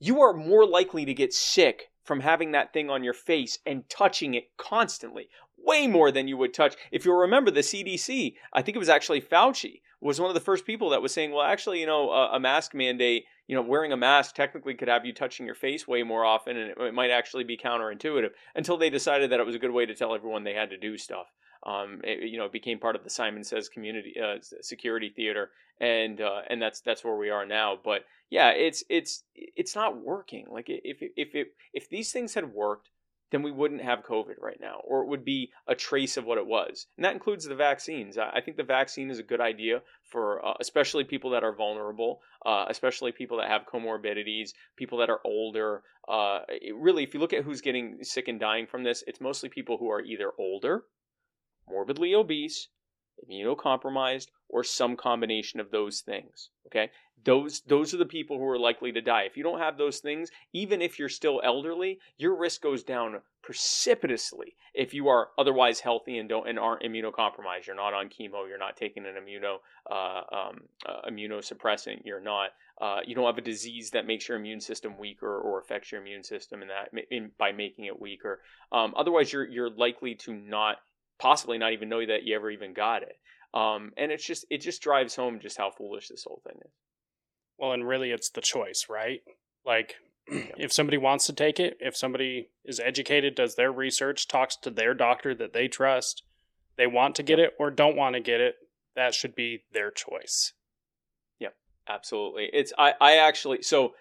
[0.00, 3.88] you are more likely to get sick from having that thing on your face and
[3.88, 6.74] touching it constantly way more than you would touch.
[6.92, 10.40] If you'll remember the cdc i think it was actually fauci was one of the
[10.40, 13.62] first people that was saying well actually you know a, a mask mandate you know
[13.62, 16.78] wearing a mask technically could have you touching your face way more often and it,
[16.78, 19.94] it might actually be counterintuitive until they decided that it was a good way to
[19.94, 21.26] tell everyone they had to do stuff
[21.64, 25.50] um, it, you know, it became part of the Simon Says community uh, security theater,
[25.80, 27.78] and uh, and that's that's where we are now.
[27.82, 30.46] But yeah, it's it's it's not working.
[30.50, 32.90] Like if if it if these things had worked,
[33.34, 36.38] then we wouldn't have COVID right now, or it would be a trace of what
[36.38, 38.16] it was, and that includes the vaccines.
[38.16, 42.20] I think the vaccine is a good idea for uh, especially people that are vulnerable,
[42.46, 45.82] uh, especially people that have comorbidities, people that are older.
[46.08, 46.42] Uh,
[46.76, 49.78] really, if you look at who's getting sick and dying from this, it's mostly people
[49.78, 50.84] who are either older,
[51.68, 52.68] morbidly obese,
[53.28, 56.50] immunocompromised, or some combination of those things.
[56.68, 56.88] Okay,
[57.24, 59.24] those those are the people who are likely to die.
[59.24, 63.20] If you don't have those things, even if you're still elderly, your risk goes down
[63.42, 64.54] precipitously.
[64.72, 68.56] If you are otherwise healthy and don't and aren't immunocompromised, you're not on chemo, you're
[68.56, 69.56] not taking an immuno
[69.90, 72.50] uh, um, uh, immunosuppressant, you're not
[72.80, 76.00] uh, you don't have a disease that makes your immune system weaker or affects your
[76.00, 78.40] immune system in that in, by making it weaker.
[78.70, 80.76] Um, otherwise, you're you're likely to not
[81.18, 83.16] possibly not even know that you ever even got it.
[83.54, 86.72] Um, and it's just it just drives home just how foolish this whole thing is.
[87.56, 89.20] Well, and really, it's the choice, right?
[89.64, 89.94] Like,
[90.26, 94.70] if somebody wants to take it, if somebody is educated, does their research, talks to
[94.70, 96.24] their doctor that they trust,
[96.76, 98.56] they want to get it or don't want to get it,
[98.96, 100.52] that should be their choice.
[101.38, 101.54] Yep,
[101.88, 102.50] absolutely.
[102.52, 103.94] It's I I actually so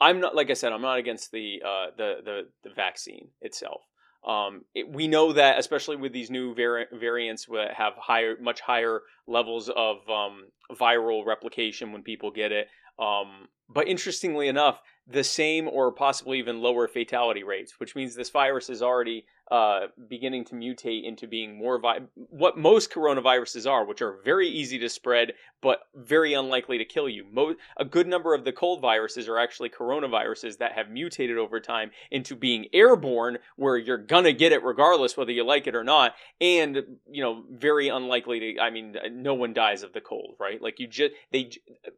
[0.00, 3.82] I'm not like I said I'm not against the uh the the the vaccine itself.
[4.26, 8.60] Um, it, we know that especially with these new vari- variants that have higher, much
[8.60, 12.66] higher levels of um, viral replication when people get it.
[12.98, 18.30] Um, but interestingly enough, the same or possibly even lower fatality rates, which means this
[18.30, 23.84] virus is already uh, beginning to mutate into being more vi- what most coronaviruses are,
[23.84, 25.32] which are very easy to spread
[25.62, 27.24] but very unlikely to kill you.
[27.30, 31.60] Mo- a good number of the cold viruses are actually coronaviruses that have mutated over
[31.60, 35.84] time into being airborne, where you're gonna get it regardless whether you like it or
[35.84, 38.60] not, and you know very unlikely to.
[38.60, 40.60] I mean, no one dies of the cold, right?
[40.60, 41.50] Like you just they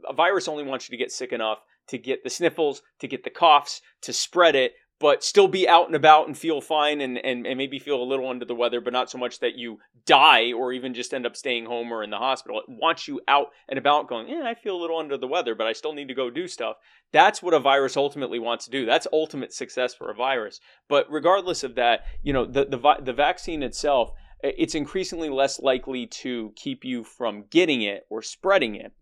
[0.08, 3.24] a virus only wants you to get sick enough to get the sniffles, to get
[3.24, 7.18] the coughs, to spread it, but still be out and about and feel fine and,
[7.18, 9.78] and, and maybe feel a little under the weather, but not so much that you
[10.06, 12.58] die or even just end up staying home or in the hospital.
[12.58, 15.54] It wants you out and about going, yeah, I feel a little under the weather,
[15.54, 16.76] but I still need to go do stuff.
[17.12, 18.84] That's what a virus ultimately wants to do.
[18.86, 20.60] That's ultimate success for a virus.
[20.88, 24.10] But regardless of that, you know, the, the, the vaccine itself,
[24.42, 28.92] it's increasingly less likely to keep you from getting it or spreading it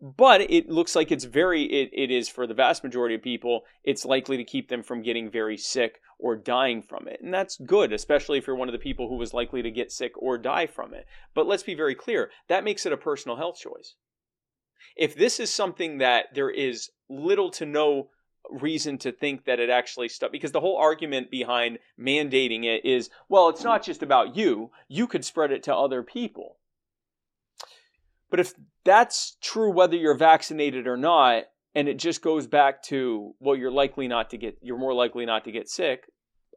[0.00, 3.62] but it looks like it's very it, it is for the vast majority of people
[3.82, 7.20] it's likely to keep them from getting very sick or dying from it.
[7.22, 9.92] And that's good especially if you're one of the people who was likely to get
[9.92, 11.06] sick or die from it.
[11.34, 13.94] But let's be very clear that makes it a personal health choice.
[14.96, 18.10] If this is something that there is little to no
[18.50, 23.08] reason to think that it actually stuck because the whole argument behind mandating it is
[23.28, 26.58] well it's not just about you you could spread it to other people
[28.34, 28.52] but if
[28.84, 33.70] that's true whether you're vaccinated or not, and it just goes back to, well, you're
[33.70, 36.06] likely not to get, you're more likely not to get sick.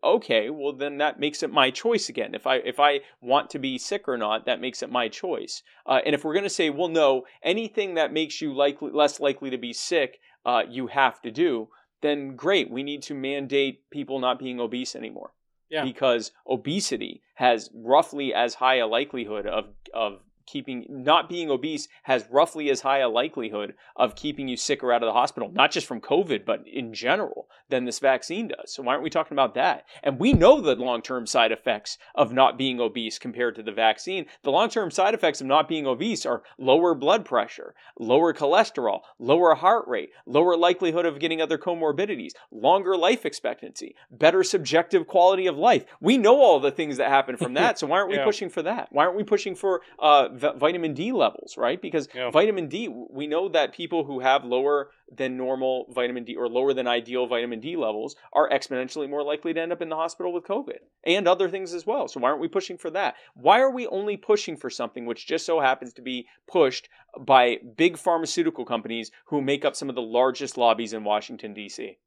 [0.03, 2.33] Okay, well then that makes it my choice again.
[2.33, 5.61] If I if I want to be sick or not, that makes it my choice.
[5.85, 9.19] Uh, and if we're going to say, well, no, anything that makes you likely less
[9.19, 10.17] likely to be sick,
[10.47, 11.67] uh, you have to do,
[12.01, 12.71] then great.
[12.71, 15.33] We need to mandate people not being obese anymore.
[15.69, 15.83] Yeah.
[15.83, 22.25] Because obesity has roughly as high a likelihood of of keeping not being obese has
[22.31, 25.71] roughly as high a likelihood of keeping you sick or out of the hospital, not
[25.71, 28.73] just from COVID, but in general, than this vaccine does.
[28.73, 29.85] So why aren't we talking about that?
[30.03, 34.25] And we know the long-term side effects of not being obese compared to the vaccine.
[34.43, 39.55] The long-term side effects of not being obese are lower blood pressure, lower cholesterol, lower
[39.55, 45.57] heart rate, lower likelihood of getting other comorbidities, longer life expectancy, better subjective quality of
[45.57, 45.85] life.
[45.99, 47.77] We know all the things that happen from that.
[47.79, 48.23] So why aren't we yeah.
[48.23, 48.87] pushing for that?
[48.91, 51.81] Why aren't we pushing for uh, v- vitamin D levels, right?
[51.81, 52.29] Because yeah.
[52.29, 56.73] vitamin D, we know that people who have lower than normal vitamin D or lower
[56.73, 60.33] than ideal vitamin D levels are exponentially more likely to end up in the hospital
[60.33, 62.07] with COVID and other things as well.
[62.07, 63.15] So why aren't we pushing for that?
[63.33, 67.57] Why are we only pushing for something which just so happens to be pushed by
[67.75, 71.97] big pharmaceutical companies who make up some of the largest lobbies in Washington D.C.?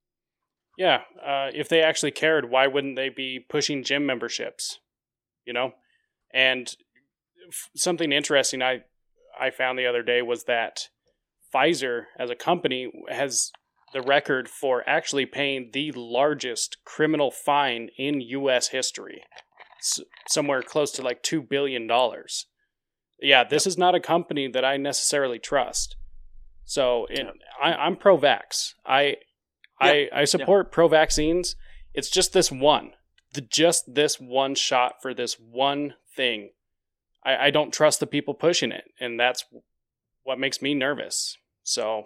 [0.79, 4.79] Yeah, uh, if they actually cared, why wouldn't they be pushing gym memberships?
[5.45, 5.73] You know,
[6.33, 6.75] and
[7.77, 8.83] something interesting I
[9.39, 10.89] I found the other day was that
[11.55, 13.53] Pfizer as a company has
[13.93, 18.69] the record for actually paying the largest criminal fine in U.S.
[18.69, 19.23] history,
[19.79, 22.47] S- somewhere close to like two billion dollars.
[23.21, 23.71] Yeah, this yep.
[23.71, 25.97] is not a company that I necessarily trust.
[26.65, 27.35] So it, yep.
[27.61, 28.75] I, am pro-vax.
[28.87, 29.19] I yep.
[29.81, 31.57] I I support pro-vaccines.
[31.93, 32.93] It's just this one,
[33.35, 36.51] the, just this one shot for this one thing
[37.25, 39.45] I, I don't trust the people pushing it, and that's
[40.23, 41.37] what makes me nervous.
[41.63, 42.05] So,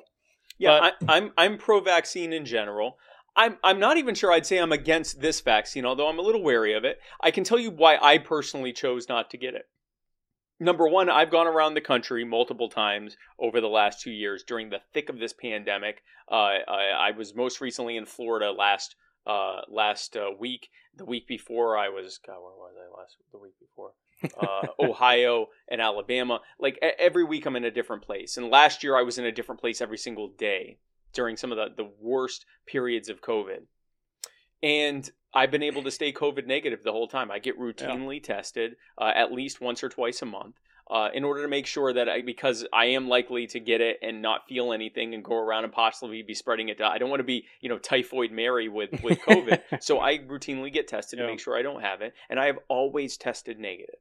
[0.58, 2.98] yeah, but, I, I'm I'm pro-vaccine in general.
[3.36, 6.42] I'm I'm not even sure I'd say I'm against this vaccine, although I'm a little
[6.42, 6.98] wary of it.
[7.20, 9.68] I can tell you why I personally chose not to get it.
[10.60, 14.70] Number one, I've gone around the country multiple times over the last two years during
[14.70, 16.02] the thick of this pandemic.
[16.30, 18.94] Uh, I, I, was most recently in Florida last
[19.26, 20.68] uh, last uh, week.
[20.96, 23.16] The week before, I was God, where was I last?
[23.32, 23.94] The week before,
[24.40, 26.40] uh, Ohio and Alabama.
[26.58, 28.36] Like every week, I'm in a different place.
[28.36, 30.78] And last year, I was in a different place every single day
[31.12, 33.62] during some of the, the worst periods of COVID.
[34.62, 37.30] And I've been able to stay COVID negative the whole time.
[37.30, 38.34] I get routinely yeah.
[38.34, 40.56] tested uh, at least once or twice a month.
[40.90, 43.98] Uh, in order to make sure that I, because I am likely to get it
[44.02, 46.76] and not feel anything and go around and possibly be spreading it.
[46.76, 49.82] To, I don't want to be, you know, typhoid Mary with with COVID.
[49.82, 51.24] so I routinely get tested yeah.
[51.24, 53.96] to make sure I don't have it, and I have always tested negative.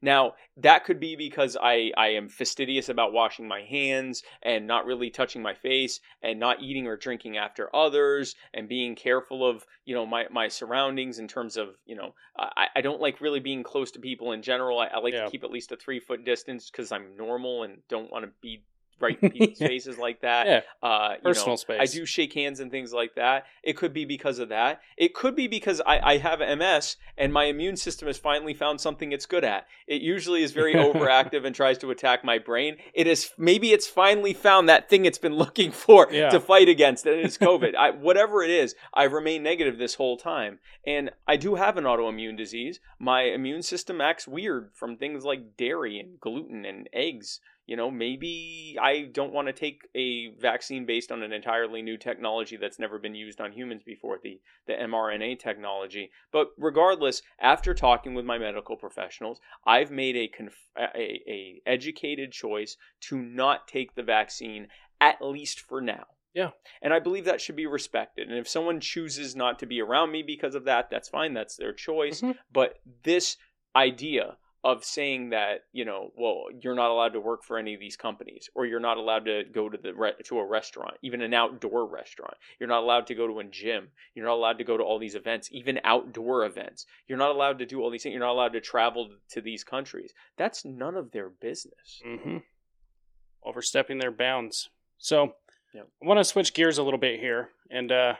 [0.00, 4.86] Now, that could be because I, I am fastidious about washing my hands and not
[4.86, 9.64] really touching my face and not eating or drinking after others and being careful of,
[9.84, 13.40] you know, my, my surroundings in terms of, you know, I, I don't like really
[13.40, 14.78] being close to people in general.
[14.78, 15.24] I, I like Yeah.
[15.24, 18.30] to keep at least a three foot distance because I'm normal and don't want to
[18.40, 18.64] be
[19.02, 20.46] right people's faces like that.
[20.46, 21.78] Yeah, Uh, you personal know, space.
[21.80, 23.44] I do shake hands and things like that.
[23.62, 24.80] It could be because of that.
[24.96, 28.80] It could be because I, I have MS and my immune system has finally found
[28.80, 29.66] something it's good at.
[29.86, 32.76] It usually is very overactive and tries to attack my brain.
[32.94, 36.30] It is maybe it's finally found that thing it's been looking for Yeah.
[36.30, 37.74] to fight against, and it's COVID.
[37.74, 41.84] I, whatever it is, I've remained negative this whole time, and I do have an
[41.84, 42.80] autoimmune disease.
[42.98, 47.90] My immune system acts weird from things like dairy and gluten and eggs you know
[47.90, 52.78] maybe i don't want to take a vaccine based on an entirely new technology that's
[52.78, 58.24] never been used on humans before the the mrna technology but regardless after talking with
[58.24, 64.02] my medical professionals i've made a conf- a, a educated choice to not take the
[64.02, 64.66] vaccine
[65.00, 66.04] at least for now
[66.34, 66.50] Yeah.
[66.82, 70.10] and i believe that should be respected and if someone chooses not to be around
[70.10, 72.36] me because of that that's fine that's their choice Mhm.
[72.52, 73.36] but this
[73.74, 77.80] idea of saying that you know well you're not allowed to work for any of
[77.80, 81.20] these companies or you're not allowed to go to the re- to a restaurant even
[81.20, 82.34] an outdoor restaurant.
[82.60, 83.88] You're not allowed to go to a gym.
[84.14, 86.86] You're not allowed to go to all these events even outdoor events.
[87.08, 88.12] You're not allowed to do all these things.
[88.12, 90.12] You're not allowed to travel to these countries.
[90.36, 92.00] That's none of their business.
[92.04, 92.38] Hmm
[93.44, 94.68] overstepping their bounds.
[94.98, 95.34] So
[95.74, 95.88] Yep.
[96.02, 98.14] I want to switch gears a little bit here, and uh,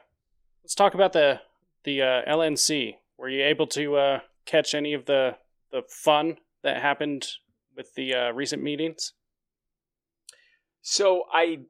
[0.64, 1.40] let's talk about the
[1.84, 2.96] the uh, LNC.
[3.18, 5.36] Were you able to uh, catch any of the
[5.72, 7.26] the fun that happened
[7.76, 9.14] with the uh, recent meetings?
[10.82, 11.60] So I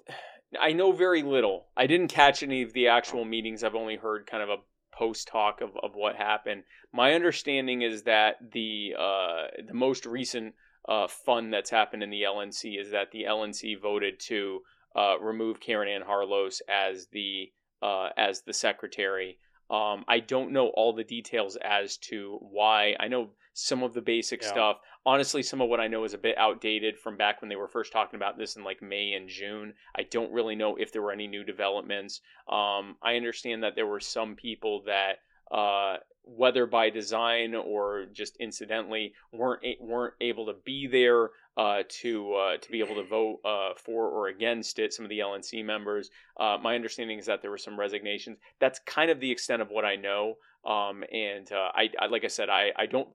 [0.60, 1.66] I know very little.
[1.76, 3.64] I didn't catch any of the actual meetings.
[3.64, 6.64] I've only heard kind of a post talk of, of what happened.
[6.92, 10.54] My understanding is that the uh, the most recent
[10.88, 14.60] uh, fun that's happened in the LNC is that the LNC voted to
[14.96, 17.50] uh, remove Caryn Ann Harlos as the
[17.80, 19.38] uh, as the secretary.
[19.70, 22.94] Um, I don't know all the details as to why.
[23.00, 24.48] I know some of the basic Yeah.
[24.48, 24.80] stuff.
[25.04, 27.68] Honestly some of what i know is a bit outdated from back when they were
[27.68, 29.74] first talking about this in like may and june.
[29.96, 32.20] I don't really know if there were any new developments.
[32.48, 35.18] Um, i understand that there were some people that
[35.50, 41.82] uh, whether by design or just incidentally weren't a- weren't able to be there uh,
[41.88, 45.18] to uh, to be able to vote uh, for or against it some of the
[45.18, 46.10] lnc members.
[46.38, 48.38] Uh, my understanding is that there were some resignations.
[48.60, 50.36] That's kind of the extent of what i know.
[50.64, 53.08] Um, and uh, I, I like i said i, I don't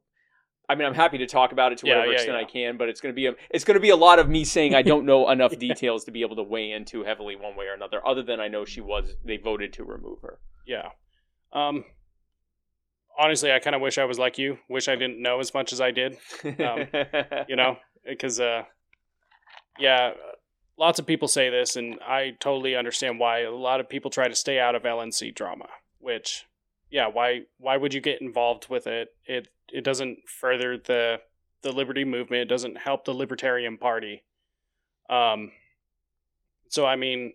[0.70, 2.46] I mean, I'm happy to talk about it to Yeah, whatever yeah, extent yeah.
[2.48, 4.28] I can, but it's going to be a it's going to be a lot of
[4.28, 7.36] me saying I don't know enough details to be able to weigh in too heavily
[7.36, 8.06] one way or another.
[8.06, 10.40] Other than I know she was they voted to remove her.
[10.66, 10.90] Yeah.
[11.54, 11.86] Um.
[13.20, 14.60] Honestly, I kind of wish I was like you.
[14.70, 16.18] Wish I didn't know as much as I did.
[16.44, 16.88] Um,
[17.48, 18.64] you know because uh
[19.80, 20.12] yeah
[20.78, 24.28] lots of people say this and i totally understand why a lot of people try
[24.28, 25.68] to stay out of lnc drama
[26.00, 26.46] which
[26.90, 29.10] yeah why why would you get involved with it?
[29.26, 31.22] It it doesn't further the
[31.62, 34.24] the liberty movement it doesn't help the libertarian party.
[35.10, 35.52] Um
[36.70, 37.34] so i mean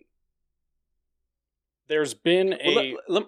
[1.87, 3.23] there's been a Well, let, let,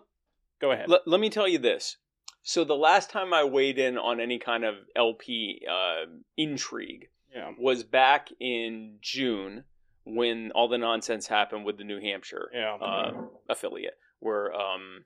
[0.59, 0.89] go ahead.
[0.89, 1.97] let, let me tell you this.
[2.43, 6.05] So the last time I weighed in on any kind of LP uh,
[6.37, 7.51] intrigue yeah.
[7.59, 9.63] was back in June
[10.05, 12.75] when all the nonsense happened with the New Hampshire yeah.
[12.75, 13.11] uh,
[13.49, 15.05] affiliate, where um,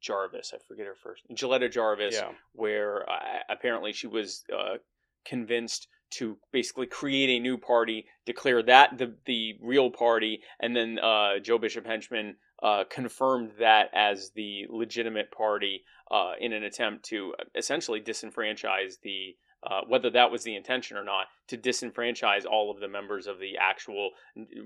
[0.00, 4.76] Jarvis, I forget her first, Jilletta Jarvis, yeah where uh, apparently she was uh,
[5.24, 10.98] convinced to basically create a new party, declare that the the real party, and then
[10.98, 17.04] uh, Joe Bishop Henchman uh, confirmed that as the legitimate party uh, in an attempt
[17.06, 19.36] to essentially disenfranchise the.
[19.68, 23.40] Uh, whether that was the intention or not, to disenfranchise all of the members of
[23.40, 24.10] the actual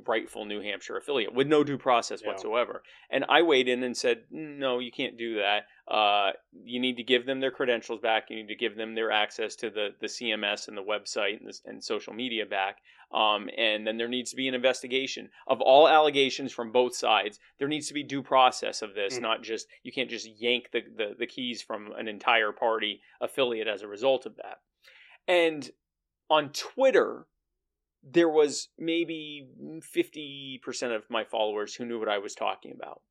[0.07, 2.29] rightful New Hampshire affiliate with no due process Yeah.
[2.29, 2.83] whatsoever.
[3.09, 5.67] And I weighed in and said, no, you can't do that.
[5.89, 6.33] Uh,
[6.65, 8.29] you need to give them their credentials back.
[8.29, 11.49] You need to give them their access to the, the CMS and the website and,
[11.49, 12.79] this, and social media back.
[13.11, 17.41] Um, and then there needs to be an investigation of all allegations from both sides.
[17.59, 19.23] There needs to be due process of this, Mhm.
[19.23, 23.67] not just you can't just yank the, the, the keys from an entire party affiliate
[23.67, 24.59] as a result of that.
[25.31, 25.70] And
[26.28, 27.26] on Twitter,
[28.03, 33.03] there was maybe 50% of my followers who knew what I was talking about.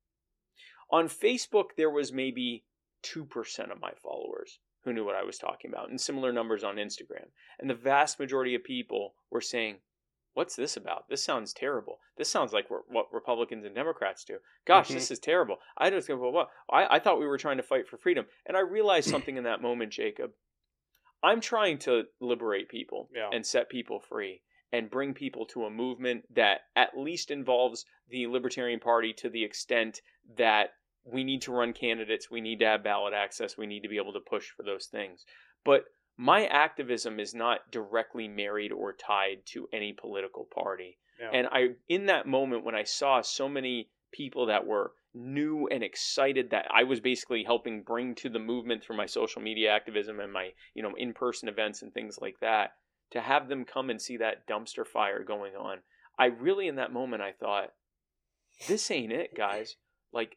[0.90, 2.64] On Facebook, there was maybe
[3.04, 6.76] 2% of my followers who knew what I was talking about, and similar numbers on
[6.76, 7.26] Instagram.
[7.58, 9.76] And the vast majority of people were saying,
[10.34, 11.08] What's this about?
[11.08, 11.98] This sounds terrible.
[12.16, 14.38] This sounds like what- what Republicans and Democrats do.
[14.64, 14.94] Gosh, Mhm.
[14.94, 15.60] this is terrible.
[15.76, 16.50] I just go, well, what?
[16.70, 18.26] I, I thought we were trying to fight for freedom.
[18.46, 20.32] And I realized something in that moment, Jacob.
[21.22, 23.30] I'm trying to liberate people Yeah.
[23.32, 24.42] and set people free
[24.72, 29.44] and bring people to a movement that at least involves the Libertarian Party to the
[29.44, 30.00] extent
[30.36, 30.70] that
[31.04, 33.96] we need to run candidates, we need to have ballot access, we need to be
[33.96, 35.24] able to push for those things.
[35.64, 35.84] But
[36.16, 40.98] my activism is not directly married or tied to any political party.
[41.18, 41.30] Yeah.
[41.32, 45.82] And I in that moment when I saw so many people that were new and
[45.82, 50.20] excited that I was basically helping bring to the movement through my social media activism
[50.20, 52.72] and my, you know, in-person events and things like that,
[53.12, 55.78] to have them come and see that dumpster fire going on.
[56.18, 57.70] I really in that moment I thought
[58.68, 59.76] this ain't it, guys.
[60.12, 60.36] Like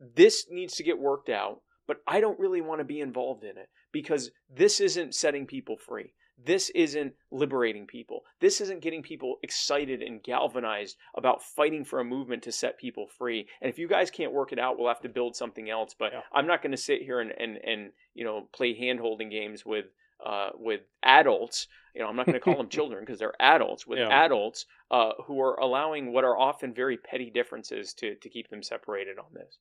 [0.00, 3.58] this needs to get worked out, but I don't really want to be involved in
[3.58, 6.14] it because this isn't setting people free.
[6.42, 8.22] This isn't liberating people.
[8.40, 13.06] This isn't getting people excited and galvanized about fighting for a movement to set people
[13.18, 13.46] free.
[13.60, 15.94] And if you guys can't work it out, we'll have to build something else.
[15.98, 16.20] But Yeah.
[16.32, 19.66] I'm not going to sit here and, and, and you know play hand holding games
[19.66, 19.86] with
[20.24, 21.66] uh, with adults.
[21.94, 23.86] You know, I'm not going to call them children because they're adults.
[23.86, 24.08] With Yeah.
[24.24, 28.62] adults uh, who are allowing what are often very petty differences to to keep them
[28.62, 29.58] separated on this.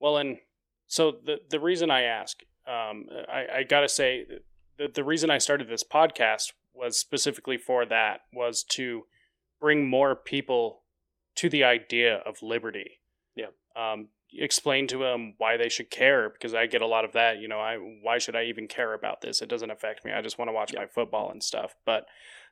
[0.00, 0.38] Well, and
[0.86, 4.26] so the the reason I ask, um, I, I gotta say,
[4.78, 9.02] the the reason I started this podcast was specifically for that, was to
[9.60, 10.82] bring more people
[11.34, 13.00] to the idea of liberty.
[13.34, 13.46] Yeah.
[13.76, 17.38] Um, explain to them why they should care because I get a lot of that.
[17.38, 19.42] You know, I why should I even care about this?
[19.42, 20.12] It doesn't affect me.
[20.12, 20.80] I just want to watch Yeah.
[20.80, 21.74] my football and stuff.
[21.84, 22.06] But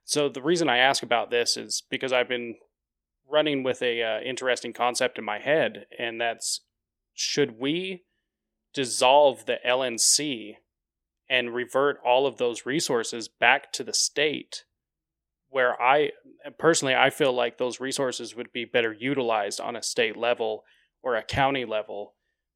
[0.04, 2.56] so the reason I ask about this is because I've been
[3.28, 6.60] running with a uh, interesting concept in my head, and that's
[7.12, 8.04] should we
[8.72, 10.56] dissolve the LNC
[11.28, 14.64] and revert all of those resources back to the state
[15.48, 16.10] where I
[16.58, 20.64] personally I feel like those resources would be better utilized on a state level
[21.02, 22.14] or a county level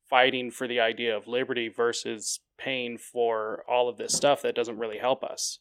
[0.09, 4.79] fighting for the idea of liberty versus paying for all of this stuff that doesn't
[4.79, 5.61] really help us.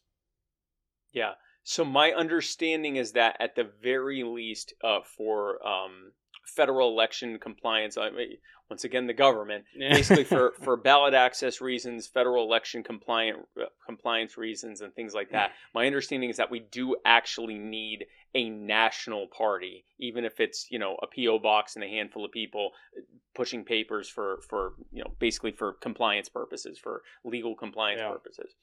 [1.12, 1.32] Yeah.
[1.62, 6.12] So my understanding is that at the very least, uh, for um,
[6.46, 8.36] federal election compliance, I mean,
[8.68, 14.36] once again, the government basically for, for ballot access reasons, federal election compliant uh, compliance
[14.36, 15.50] reasons, and things like that.
[15.74, 20.78] My understanding is that we do actually need a national party, even if it's you
[20.78, 23.02] know a PO box and a handful of people uh,
[23.34, 28.10] pushing papers for for you know basically for compliance purposes, for legal compliance Yeah.
[28.12, 28.54] purposes.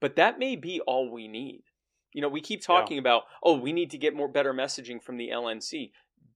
[0.00, 1.62] But that may be all we need.
[2.12, 5.16] You know, we keep talking about, oh, we need to get more better messaging from
[5.16, 5.90] the LNC.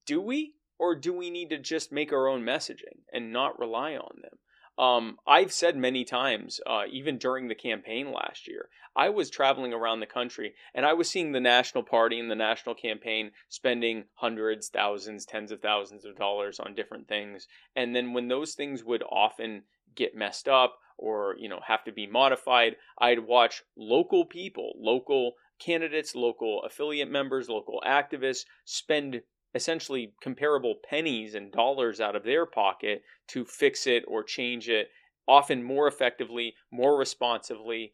[0.06, 0.54] Do we?
[0.78, 4.38] Or do we need to just make our own messaging and not rely on them?
[4.78, 9.72] Um, I've said many times, uh, even during the campaign last year, I was traveling
[9.72, 14.04] around the country and I was seeing the national party and the national campaign spending
[14.14, 17.48] hundreds, thousands, tens of thousands of dollars on different things.
[17.74, 19.64] And then when those things would often
[19.96, 25.32] get messed up or, you know, have to be modified, I'd watch local people, local
[25.58, 29.22] candidates, local affiliate members, local activists spend
[29.54, 34.88] essentially comparable pennies and dollars out of their pocket to fix it or change it
[35.28, 37.92] often more effectively, more responsively,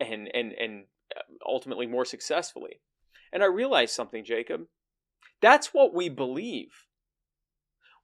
[0.00, 0.84] and and and
[1.16, 2.80] uh, ultimately more successfully.
[3.32, 4.62] And I realized something, Jacob.
[5.42, 6.85] That's what we believe.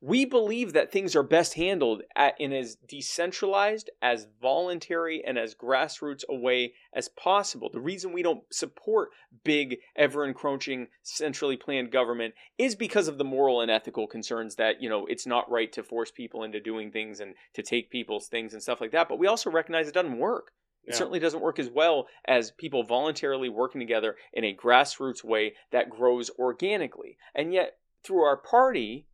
[0.04, 5.54] We believe that things are best handled at, in as decentralized, as voluntary, and as
[5.54, 7.70] grassroots a way as possible.
[7.72, 9.10] The reason we don't support
[9.44, 14.82] big, ever encroaching, centrally planned government is because of the moral and ethical concerns that,
[14.82, 18.26] you know, it's not right to force people into doing things and to take people's
[18.26, 19.08] things and stuff like that.
[19.08, 20.50] But we also recognize it doesn't work.
[20.82, 20.96] It Yeah.
[20.96, 25.90] certainly doesn't work as well as people voluntarily working together in a grassroots way that
[25.90, 27.18] grows organically.
[27.36, 29.06] And yet, through our party,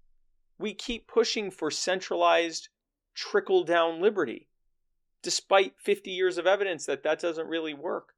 [0.59, 2.69] we keep pushing for centralized,
[3.15, 4.49] trickle down liberty,
[5.23, 8.15] despite 50 years of evidence that that doesn't really work.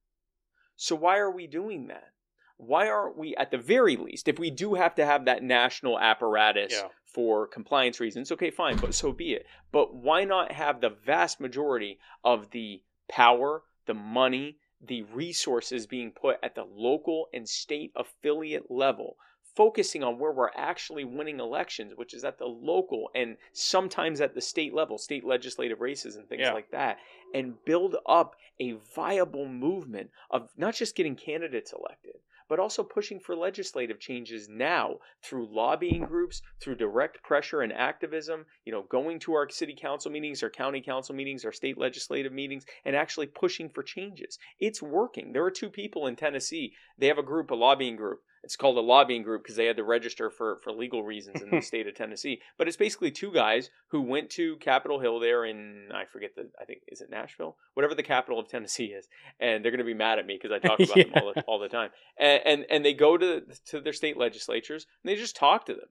[0.77, 2.13] So, why are we doing that?
[2.57, 5.99] Why aren't we, at the very least, if we do have to have that national
[5.99, 6.89] apparatus Yeah.
[7.07, 9.47] for compliance reasons, okay, fine, but so be it.
[9.73, 16.13] But why not have the vast majority of the power, the money, the resources being
[16.13, 19.17] put at the local and state affiliate level,
[19.55, 24.35] focusing on where we're actually winning elections, which is at the local and sometimes at
[24.35, 26.53] the state level, state legislative races and things Yeah.
[26.53, 26.99] like that,
[27.35, 32.17] and build up a viable movement of not just getting candidates elected,
[32.49, 38.45] but also pushing for legislative changes now through lobbying groups, through direct pressure and activism,
[38.65, 42.33] you know, going to our city council meetings, our county council meetings, our state legislative
[42.33, 44.37] meetings, and actually pushing for changes.
[44.59, 45.33] It's working.
[45.33, 46.75] There are two people in Tennessee.
[46.99, 48.21] They have a group, a lobbying group.
[48.43, 51.51] It's called a lobbying group because they had to register for for legal reasons in
[51.51, 52.41] the state of Tennessee.
[52.57, 56.51] But it's basically two guys who went to Capitol Hill there in I forget the
[56.61, 59.85] I think is it Nashville, whatever the capital of Tennessee is, and they're going to
[59.85, 61.05] be mad at me because I talk about yeah.
[61.05, 61.91] them all the, all the time.
[62.19, 65.75] And, and and they go to to their state legislatures and they just talk to
[65.75, 65.89] them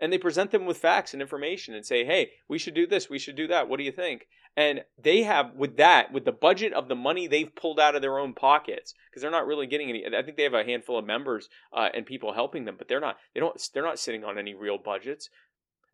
[0.00, 3.10] and they present them with facts and information and say, hey, we should do this,
[3.10, 3.68] we should do that.
[3.68, 4.26] What do you think?
[4.56, 8.02] And they have, with that, with the budget of the money they've pulled out of
[8.02, 10.04] their own pockets, because they're not really getting any.
[10.04, 13.00] I think they have a handful of members uh, and people helping them, but they're
[13.00, 13.16] not.
[13.32, 13.56] They don't.
[13.72, 15.30] They're not sitting on any real budgets.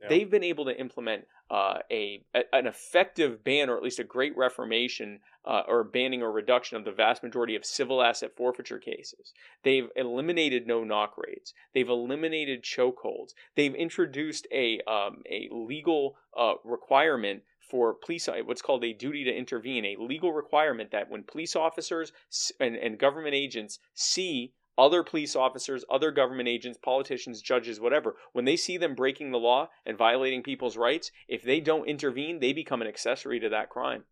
[0.01, 0.09] Yeah.
[0.09, 2.23] They've been able to implement uh, a,
[2.53, 6.85] an effective ban, or at least a great reformation, uh, or banning or reduction of
[6.85, 9.33] the vast majority of civil asset forfeiture cases.
[9.63, 11.55] They've eliminated no knock raids.
[11.73, 13.33] They've eliminated chokeholds.
[13.55, 19.35] They've introduced a um, a legal uh, requirement for police what's called a duty to
[19.35, 22.13] intervene a legal requirement that when police officers
[22.61, 28.45] and, and government agents see other police officers, other government agents, politicians, judges, whatever, when
[28.45, 32.53] they see them breaking the law and violating people's rights, if they don't intervene, they
[32.53, 34.05] become an accessory to that crime.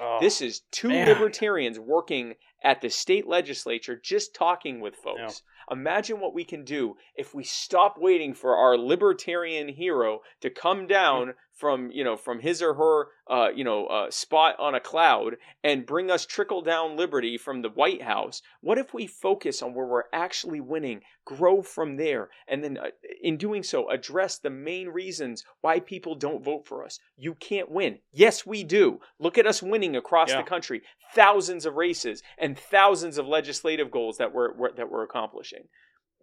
[0.00, 1.08] Oh, this is two man.
[1.08, 2.34] libertarians working
[2.64, 5.42] at the state legislature just talking with folks.
[5.70, 10.86] Imagine what we can do if we stop waiting for our libertarian hero to come
[10.86, 14.80] down from you know from his or her uh, you know uh, spot on a
[14.80, 18.42] cloud and bring us trickle down liberty from the White House.
[18.60, 22.88] What if we focus on where we're actually winning, grow from there, and then uh,
[23.22, 26.98] in doing so address the main reasons why people don't vote for us?
[27.16, 28.00] You can't win.
[28.12, 29.00] Yes, we do.
[29.18, 30.38] Look at us winning across yeah.
[30.38, 30.82] the country,
[31.14, 35.64] thousands of races and thousands of legislative goals that we're, we're that we're accomplishing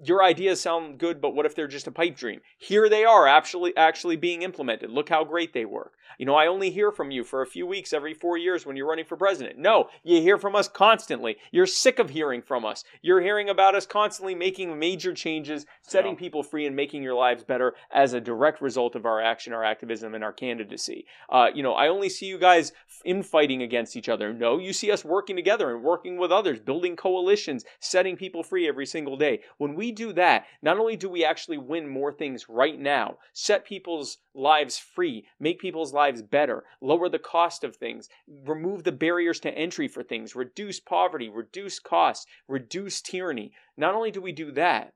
[0.04, 2.42] your ideas sound good, but what if they're just a pipe dream?
[2.58, 4.90] Here they are actually actually being implemented.
[4.90, 5.94] Look how great they work.
[6.18, 8.76] You know, I only hear from you for a few weeks every four years when
[8.76, 9.58] you're running for president.
[9.58, 11.38] No, you hear from us constantly.
[11.52, 12.84] You're sick of hearing from us.
[13.02, 16.20] You're hearing about us constantly making major changes, setting yeah.
[16.20, 19.64] people free, and making your lives better as a direct result of our action, our
[19.64, 21.06] activism, and our candidacy.
[21.30, 22.72] Uh, you know, I only see you guys
[23.06, 24.34] infighting against each other.
[24.34, 28.68] No, you see us working together and working with others, building coalitions, setting people free
[28.68, 29.40] every single day.
[29.58, 33.66] When we do that, not only do we actually win more things right now, set
[33.66, 39.40] people's lives free, make people's lives better, lower the cost of things, remove the barriers
[39.42, 43.52] to entry for things, reduce poverty, reduce costs, reduce tyranny.
[43.78, 44.94] Not only do we do that,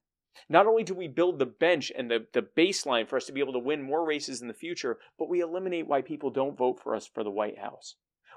[0.50, 3.40] not only do we build the bench and the, the baseline for us to be
[3.40, 6.80] able to win more races in the future, but we eliminate why people don't vote
[6.80, 7.96] for us for the White House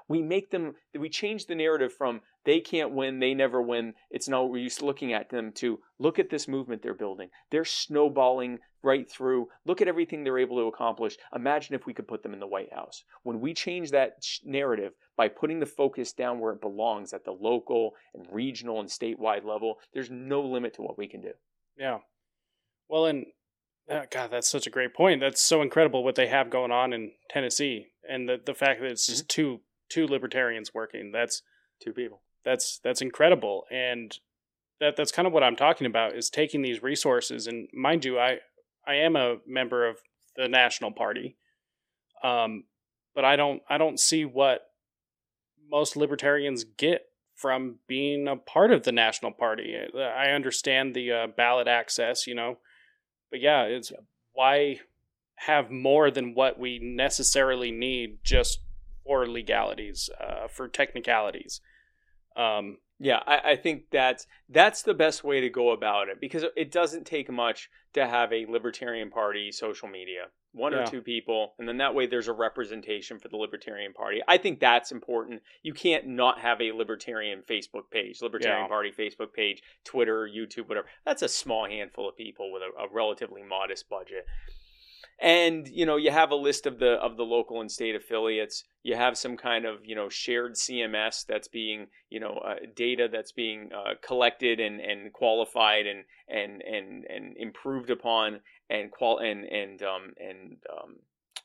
[0.09, 3.93] we make them we change the narrative from they can't win they never win.
[4.09, 5.79] It's not we're used to looking at them to.
[5.99, 7.29] Look at this movement they're building.
[7.51, 9.47] They're snowballing right through.
[9.65, 11.17] Look at everything they're able to accomplish.
[11.35, 13.03] Imagine if we could put them in the white house.
[13.23, 17.31] When we change that narrative by putting the focus down where it belongs at the
[17.31, 21.33] local and regional and statewide level there's no limit to what we can do.
[21.77, 21.99] Yeah.
[22.87, 23.25] Well and
[23.89, 25.19] uh, God, that's such a great point.
[25.19, 28.91] That's so incredible what they have going on in Tennessee, and the the fact that
[28.91, 29.13] it's mm-hmm.
[29.13, 31.11] just two two libertarians working.
[31.11, 31.41] That's
[31.81, 32.21] two people.
[32.45, 34.17] That's that's incredible, and
[34.79, 37.47] that that's kind of what I'm talking about is taking these resources.
[37.47, 38.39] And mind you, I
[38.87, 39.97] I am a member of
[40.35, 41.37] the National Party,
[42.23, 42.63] um,
[43.13, 44.61] but I don't I don't see what
[45.69, 47.03] most libertarians get
[47.35, 49.75] from being a part of the National Party.
[49.97, 52.57] I understand the uh, ballot access, you know,
[53.31, 53.91] but yeah, it's
[54.33, 54.79] why
[55.37, 58.59] have more than what we necessarily need just
[59.09, 61.61] for legalities, uh, for technicalities.
[62.35, 66.45] Um, yeah, I, I, think that's that's the best way to go about it because
[66.55, 70.79] it doesn't take much to have a Libertarian Party social media, one yeah.
[70.79, 74.21] or two people, and then that way there's a representation for the Libertarian Party.
[74.27, 75.41] I think that's important.
[75.63, 78.67] You can't not have a Libertarian Facebook page, Libertarian yeah.
[78.67, 80.87] Party Facebook page, Twitter, YouTube, whatever.
[81.03, 84.27] That's a small handful of people with a, a relatively modest budget
[85.21, 88.63] and you know you have a list of the of the local and state affiliates.
[88.83, 93.09] You have some kind of you know shared cms that's being you know uh, data
[93.11, 98.39] that's being uh, collected and and qualified and and and and improved upon
[98.69, 100.95] and qual and and um and um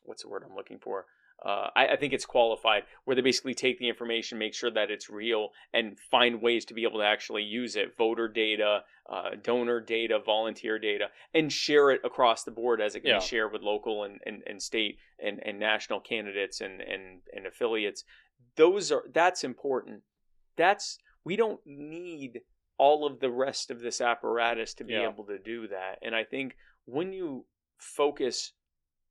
[0.04, 1.06] what's the word i'm looking for
[1.44, 4.90] uh, I, I, think it's qualified where they basically take the information, make sure that
[4.90, 8.80] it's real, and find ways to be able to actually use it voter data,
[9.10, 13.18] uh, donor data, volunteer data, and share it across the board as it can yeah.
[13.18, 17.46] be shared with local and, and, and state and, and national candidates and, and, and
[17.46, 18.04] affiliates.
[18.56, 20.02] Those are that's important.
[20.56, 22.40] That's we don't need
[22.78, 25.08] all of the rest of this apparatus to be yeah.
[25.08, 25.98] able to do that.
[26.02, 26.56] And I think
[26.86, 27.44] when you
[27.78, 28.52] focus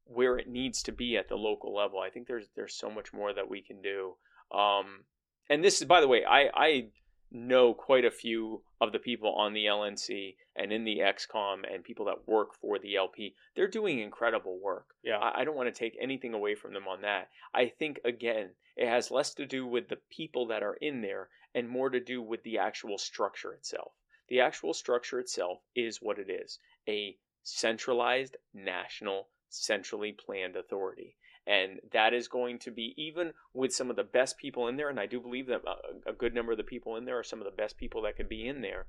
[0.05, 1.99] where it needs to be at the local level.
[1.99, 4.15] I think there's there's so much more that we can do.
[4.51, 5.05] Um,
[5.49, 6.87] and this is, by the way, I I
[7.33, 11.83] know quite a few of the people on the LNC and in the XCOM and
[11.83, 13.35] people that work for the LP.
[13.55, 14.93] They're doing incredible work.
[15.03, 15.17] Yeah.
[15.17, 17.29] I, I don't want to take anything away from them on that.
[17.53, 21.29] I think, again, it has less to do with the people that are in there
[21.55, 23.93] and more to do with the actual structure itself.
[24.29, 31.15] The actual structure itself is what it is a centralized, national, centrally planned authority.
[31.45, 34.89] And that is going to be, even with some of the best people in there,
[34.89, 37.23] and I do believe that a, a good number of the people in there are
[37.23, 38.85] some of the best people that could be in there,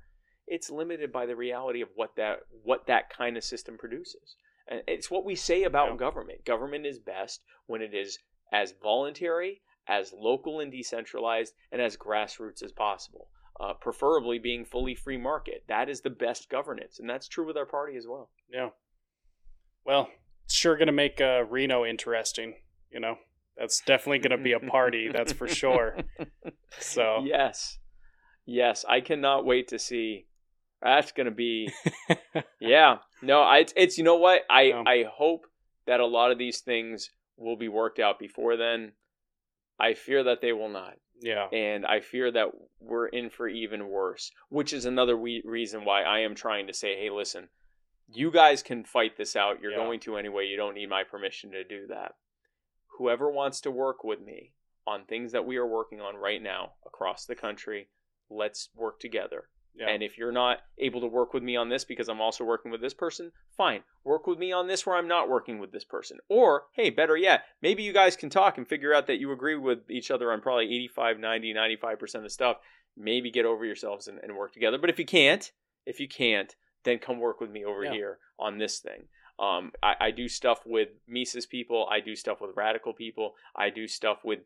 [0.47, 4.35] it's limited by the reality of what that what that kind of system produces.
[4.67, 5.97] And it's what we say about Yeah.
[5.97, 6.45] government.
[6.45, 8.19] Government is best when it is
[8.51, 13.29] as voluntary, as local and decentralized, and as grassroots as possible.
[13.59, 15.63] Uh, preferably being fully free market.
[15.67, 18.29] That is the best governance, and that's true with our party as well.
[18.49, 18.69] Yeah.
[19.85, 20.09] Well,
[20.49, 22.55] sure going to make uh, Reno interesting.
[22.91, 23.15] You know,
[23.57, 25.09] that's definitely going to be a party.
[25.11, 25.97] that's for sure.
[26.79, 27.77] So Yes,
[28.45, 30.25] yes, I cannot wait to see.
[30.81, 31.71] That's gonna be,
[32.59, 32.97] yeah.
[33.21, 34.83] No, I, it's, it's you know what I Yeah.
[34.85, 35.45] I hope
[35.87, 38.91] that a lot of these things will be worked out before then.
[39.79, 40.95] I fear that they will not.
[41.21, 45.85] yeah, and I fear that we're in for even worse, which is another we- reason
[45.85, 47.47] why I am trying to say, hey, listen,
[48.07, 49.61] you guys can fight this out.
[49.61, 49.77] You're Yeah.
[49.77, 50.47] going to anyway.
[50.47, 52.15] You don't need my permission to do that.
[52.97, 54.53] Whoever wants to work with me
[54.87, 57.89] on things that we are working on right now across the country,
[58.29, 59.49] let's work together.
[59.77, 59.89] yeah.
[59.89, 62.71] And if you're not able to work with me on this because I'm also working
[62.71, 63.83] with this person, fine.
[64.05, 66.17] Work with me on this where I'm not working with this person.
[66.29, 69.57] Or, hey, better yet, maybe you guys can talk and figure out that you agree
[69.57, 72.57] with each other on probably 85, 90, 95% of stuff.
[72.95, 74.77] Maybe get over yourselves and, and work together.
[74.77, 75.51] But if you can't,
[75.85, 76.55] if you can't,
[76.85, 77.91] then come work with me over Yeah.
[77.93, 79.03] here on this thing.
[79.37, 81.89] Um, I, I do stuff with Mises people.
[81.91, 83.35] I do stuff with radical people.
[83.53, 84.39] I do stuff with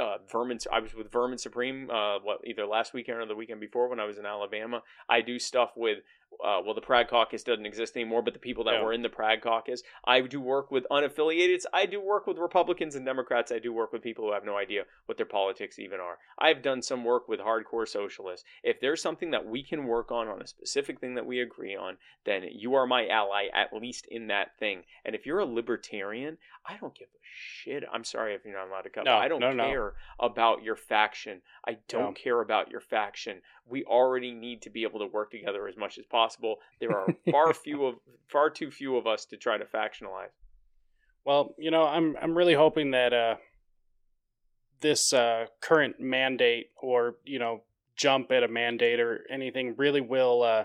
[0.00, 0.60] uh, Vermin.
[0.72, 1.90] I was with Vermin Supreme.
[1.90, 4.82] Uh, what either last weekend or the weekend before when I was in Alabama.
[5.08, 5.98] I do stuff with.
[6.44, 8.82] Uh, well, the Prag Caucus doesn't exist anymore, but the people that Yeah.
[8.84, 9.82] were in the Prag Caucus.
[10.04, 11.64] I do work with unaffiliated.
[11.72, 13.50] I do work with Republicans and Democrats.
[13.50, 16.18] I do work with people who have no idea what their politics even are.
[16.38, 18.46] I've done some work with hardcore socialists.
[18.62, 21.74] If there's something that we can work on on a specific thing that we agree
[21.74, 24.84] on, then you are my ally, at least in that thing.
[25.04, 27.84] And if you're a libertarian, I don't give a shit.
[27.92, 29.04] I'm sorry if you're not allowed to cut.
[29.04, 29.64] No, I don't no, no.
[29.64, 31.42] care about your faction.
[31.66, 33.42] I don't care about your faction.
[33.66, 36.17] We already need to be able to work together as much as possible.
[36.80, 37.94] There are far few of
[38.28, 40.30] far too few of us to try to factionalize.
[41.24, 43.36] Well, you know, I'm I'm really hoping that uh,
[44.80, 47.62] this uh, current mandate or you know
[47.96, 50.64] jump at a mandate or anything really will uh,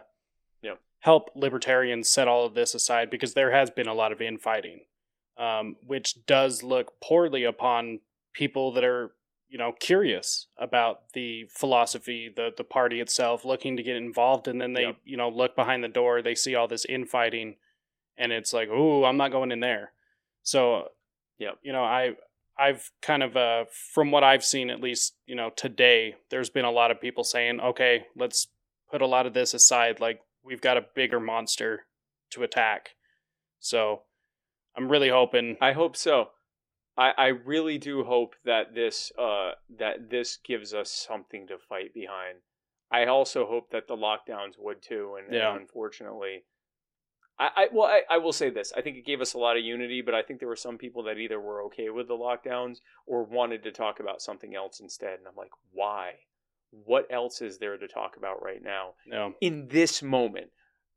[0.62, 0.76] Yeah.
[0.99, 4.82] help libertarians set all of this aside because there has been a lot of infighting,
[5.38, 7.99] um, which does look poorly upon
[8.34, 9.12] people that are
[9.54, 14.60] you know curious about the philosophy, the the party itself, looking to get involved, and
[14.60, 14.95] then they Yep.
[15.06, 17.58] you know look behind the door, they see all this infighting,
[18.18, 19.93] and it's like, oh, I'm not going in there.
[20.41, 20.89] So,
[21.38, 21.60] Yep.
[21.62, 22.16] you know, I
[22.58, 26.66] I've kind of uh from what I've seen at least, you know, today there's been
[26.66, 28.47] a lot of people saying, "Okay, let's
[28.89, 31.86] put a lot of this aside like we've got a bigger monster
[32.32, 32.95] to attack."
[33.60, 34.01] So,
[34.76, 36.32] I'm really hoping I hope so.
[36.98, 41.94] I, I really do hope that this uh that this gives us something to fight
[41.94, 42.39] behind.
[42.91, 46.44] I also hope that the lockdowns would too, and, and unfortunately,
[47.39, 49.58] I, I well I, I will say this: I think it gave us a lot
[49.58, 52.14] of unity, but I think there were some people that either were okay with the
[52.14, 52.78] lockdowns
[53.08, 55.18] or wanted to talk about something else instead.
[55.18, 56.14] And I'm like, why?
[56.86, 58.94] What else is there to talk about right now?
[59.12, 60.52] know, in this moment.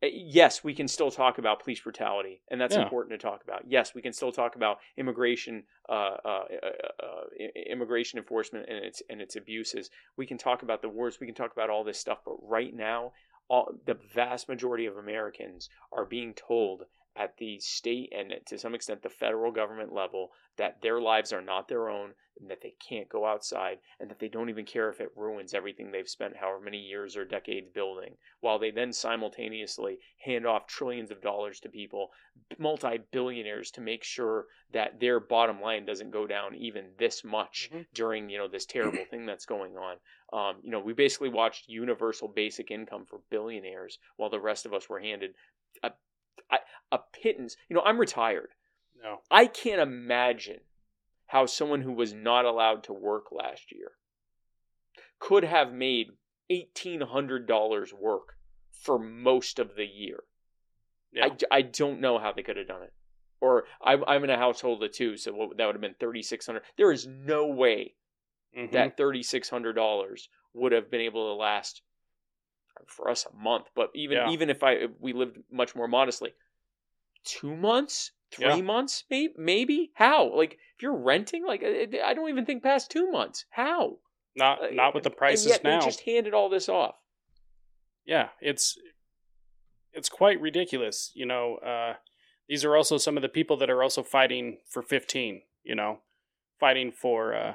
[0.07, 2.82] Uh, Yes, we can still talk about police brutality, and that's Yeah.
[2.82, 3.66] important to talk about.
[3.66, 7.24] Yes, we can still talk about immigration, uh, uh, uh, uh,
[7.66, 9.90] immigration enforcement and its and its abuses.
[10.16, 11.20] We can talk about the wars.
[11.20, 12.18] We can talk about all this stuff.
[12.24, 13.12] But right now,
[13.48, 16.86] all the vast majority of Americans are being told
[17.16, 21.42] at the state and to some extent the federal government level that their lives are
[21.42, 24.90] not their own and that they can't go outside and that they don't even care
[24.90, 28.92] if it ruins everything they've spent however many years or decades building while they then
[28.92, 32.10] simultaneously hand off trillions of dollars to people
[32.58, 37.86] multi-billionaires to make sure that their bottom line doesn't go down even this much Mhm.
[37.94, 39.96] during you know this terrible thing that's going on
[40.32, 44.74] um, you know we basically watched universal basic income for billionaires while the rest of
[44.74, 45.34] us were handed
[46.51, 46.57] a,
[46.93, 48.51] a, pittance you know i'm retired
[49.03, 49.20] no.
[49.30, 50.61] I can't imagine
[51.26, 53.93] how someone who was not allowed to work last year
[55.18, 56.09] could have made
[56.51, 58.37] $1,800 work
[58.72, 60.24] for most of the year.
[61.12, 61.26] Yeah.
[61.51, 62.93] I, I don't know how they could have done it.
[63.41, 66.62] Or I'm, I'm in a household of two, so what, that would have been 3600
[66.76, 67.95] There is no way
[68.57, 68.72] Mhm.
[68.72, 71.82] that thirty six hundred dollars would have been able to last
[72.87, 73.66] for us a month.
[73.74, 74.31] But even Yeah.
[74.31, 76.35] even if I if we lived much more modestly,
[77.24, 78.62] two months, three Yeah.
[78.62, 80.35] months, maybe maybe how?
[80.35, 83.45] Like if you're renting, like I don't even think past two months.
[83.51, 83.99] How?
[84.35, 85.81] not Uh, not with the and prices yet now.
[85.81, 86.97] They just handed all this off.
[88.05, 88.77] yeah, it's
[89.93, 91.11] it's quite ridiculous.
[91.14, 91.95] You know, uh,
[92.49, 95.43] these are also some of the people that are also fighting for fifteen.
[95.64, 96.01] You know,
[96.61, 97.55] fighting for uh,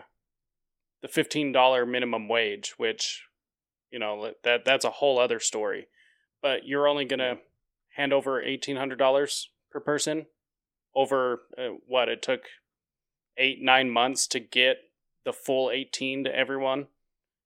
[1.02, 3.24] the fifteen dollar minimum wage, which
[3.92, 5.88] you know that that's a whole other story.
[6.42, 7.36] But you're only gonna
[7.96, 10.26] hand over eighteen hundred dollars per person
[10.96, 12.42] over uh, what it took
[13.38, 14.78] eight nine months to get
[15.24, 16.88] the full 18 to everyone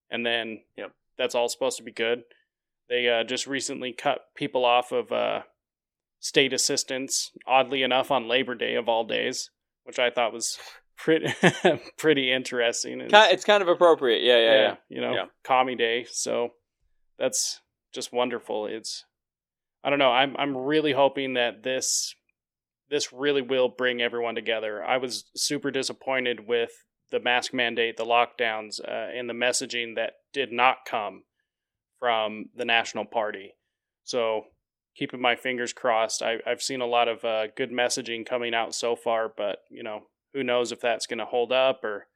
[0.10, 0.92] and then Yep.
[1.18, 2.24] that's all supposed to be good
[2.90, 5.42] they uh, just recently cut people off of uh,
[6.20, 9.52] state assistance oddly enough on labor day of all days
[9.84, 10.58] which i thought was
[10.98, 11.34] pretty
[11.98, 14.24] pretty interesting It's- It's kind of appropriate.
[14.24, 14.76] Yeah, yeah, yeah.
[14.90, 15.26] you know, Yeah.
[15.44, 16.06] commie day.
[16.10, 16.50] So
[17.18, 17.62] that's
[17.94, 18.66] just wonderful.
[18.68, 19.06] It's
[19.84, 20.12] I don't know.
[20.12, 22.16] I'm I'm really hoping that this
[22.90, 24.84] this really will bring everyone together.
[24.84, 26.72] I was super disappointed with
[27.12, 31.24] the mask mandate, the lockdowns, uh, and the messaging that did not come
[32.00, 33.54] from the National Party.
[34.04, 34.46] So
[34.96, 36.22] keeping my fingers crossed.
[36.22, 39.84] I, I've seen a lot of uh, good messaging coming out so far, but you
[39.84, 40.04] know,
[40.36, 42.08] who knows if that's going to hold up or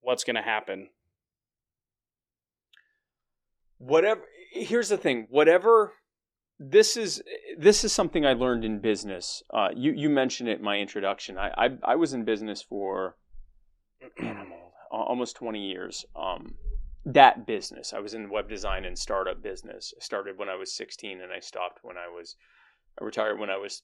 [0.00, 0.88] what's going to happen.
[3.80, 4.20] whatever
[4.52, 5.94] here's the thing whatever
[6.58, 7.22] this is
[7.58, 9.42] this is something i learned in business.
[9.52, 11.38] Uh, you you mentioned it in my introduction.
[11.38, 13.16] I i, I was in business for
[14.90, 16.04] almost 20 years.
[16.14, 16.56] Um
[17.06, 19.94] that business i was in web design and startup business.
[19.98, 22.36] I started when i was 16 and i stopped when i was
[23.00, 23.82] i retired when i was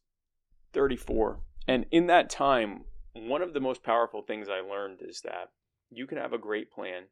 [0.75, 2.85] 34 and in that time
[3.23, 5.51] one of the most powerful things i learned is that
[5.91, 7.05] you can have a great plan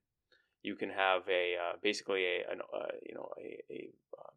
[0.64, 4.34] you can have a uh, basically a an, uh, you know a, a, um,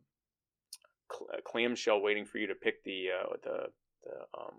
[1.12, 3.58] cl- a clamshell waiting for you to pick the uh, the
[4.04, 4.54] the um,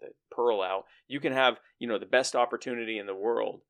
[0.00, 0.84] the pearl out.
[1.08, 3.60] You can have you know the best opportunity in the world,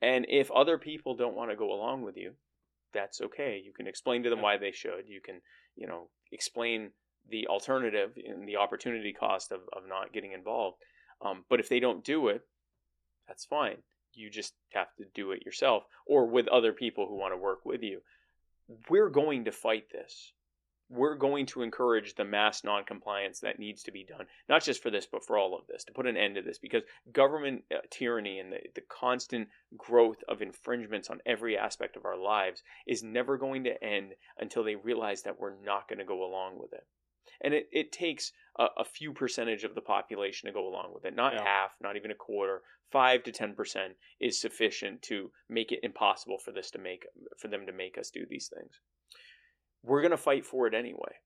[0.00, 2.34] and if other people don't want to go along with you,
[2.92, 3.60] that's okay.
[3.64, 5.08] You can explain to them why they should.
[5.08, 5.40] You can
[5.76, 6.90] you know explain
[7.28, 10.76] the alternative and the opportunity cost of, of not getting involved.
[11.24, 12.42] Um, but if they don't do it,
[13.26, 13.78] that's fine.
[14.14, 17.64] You just have to do it yourself or with other people who want to work
[17.64, 18.00] with you.
[18.88, 20.32] We're going to fight this.
[20.88, 24.90] We're going to encourage the mass noncompliance that needs to be done, not just for
[24.90, 27.78] this, but for all of this, to put an end to this, because government uh,
[27.90, 33.02] tyranny and the, the constant growth of infringements on every aspect of our lives is
[33.02, 36.72] never going to end until they realize that we're not going to go along with
[36.72, 36.86] it.
[37.40, 41.04] And it, it takes a, a few percentage of the population to go along with
[41.04, 41.44] it, not Yeah.
[41.44, 46.38] half, not even a quarter, five to ten percent is sufficient to make it impossible
[46.38, 47.06] for this to make
[47.38, 48.80] for them to make us do these things.
[49.82, 51.16] We're going to fight for it anyway.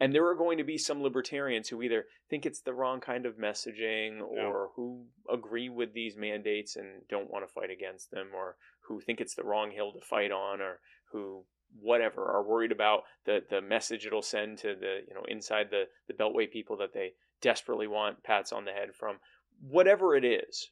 [0.00, 3.26] And there are going to be some libertarians who either think it's the wrong kind
[3.26, 8.30] of messaging or who agree with these mandates and don't want to fight against them
[8.34, 8.56] or
[8.88, 10.80] who think it's the wrong hill to fight on or
[11.12, 11.44] who
[11.80, 15.84] whatever are worried about the the message it'll send to the you know inside the
[16.06, 19.16] the beltway people that they desperately want pats on the head from
[19.60, 20.70] whatever it is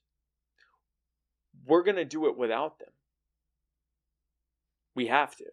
[1.66, 2.88] we're going to do it without them.
[4.94, 5.44] We have to.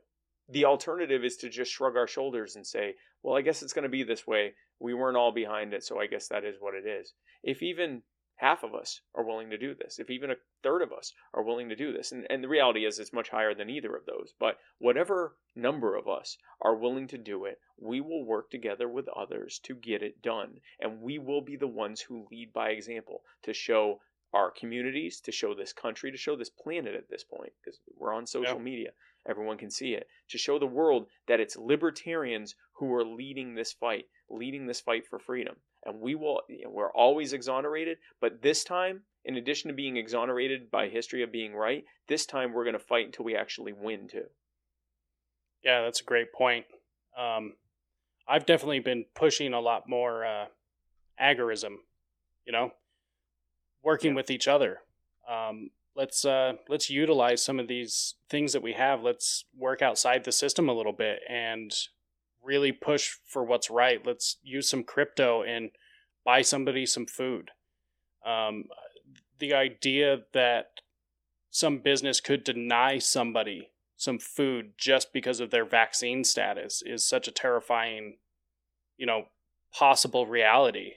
[0.49, 3.83] The alternative is to just shrug our shoulders and say, well, I guess it's going
[3.83, 4.53] to be this way.
[4.79, 7.13] We weren't all behind it, so I guess that is what it is.
[7.43, 8.01] If even
[8.39, 11.43] half of us are willing to do this, if even a third of us are
[11.43, 14.05] willing to do this, and, and the reality is it's much higher than either of
[14.05, 18.87] those, but whatever number of us are willing to do it, we will work together
[18.87, 20.61] with others to get it done.
[20.79, 23.99] And we will be the ones who lead by example to show
[24.33, 28.13] our communities, to show this country, to show this planet at this point, because we're
[28.13, 28.63] on social Yeah.
[28.63, 28.93] media.
[29.27, 30.07] Everyone can see it.
[30.29, 35.05] To show the world that it's libertarians who are leading this fight, leading this fight
[35.05, 35.57] for freedom.
[35.85, 39.97] And we will, you know, we're always exonerated, but this time, in addition to being
[39.97, 43.73] exonerated by history of being right, this time we're going to fight until we actually
[43.73, 44.25] win too.
[45.63, 46.65] Yeah, that's a great point.
[47.17, 47.53] Um,
[48.27, 50.45] I've definitely been pushing a lot more uh,
[51.21, 51.75] agorism,
[52.45, 52.71] you know,
[53.83, 54.15] working Yeah.
[54.15, 54.79] with each other.
[55.27, 59.01] Um, let's uh, let's utilize some of these things that we have.
[59.01, 61.75] Let's work outside the system a little bit and
[62.49, 64.03] really push for what's right.
[64.03, 65.69] Let's use some crypto and
[66.25, 67.51] buy somebody some food.
[68.25, 68.63] Um,
[69.37, 70.65] the idea that
[71.51, 77.27] some business could deny somebody some food just because of their vaccine status is such
[77.27, 78.17] a terrifying,
[78.97, 79.25] you know,
[79.77, 80.93] possible reality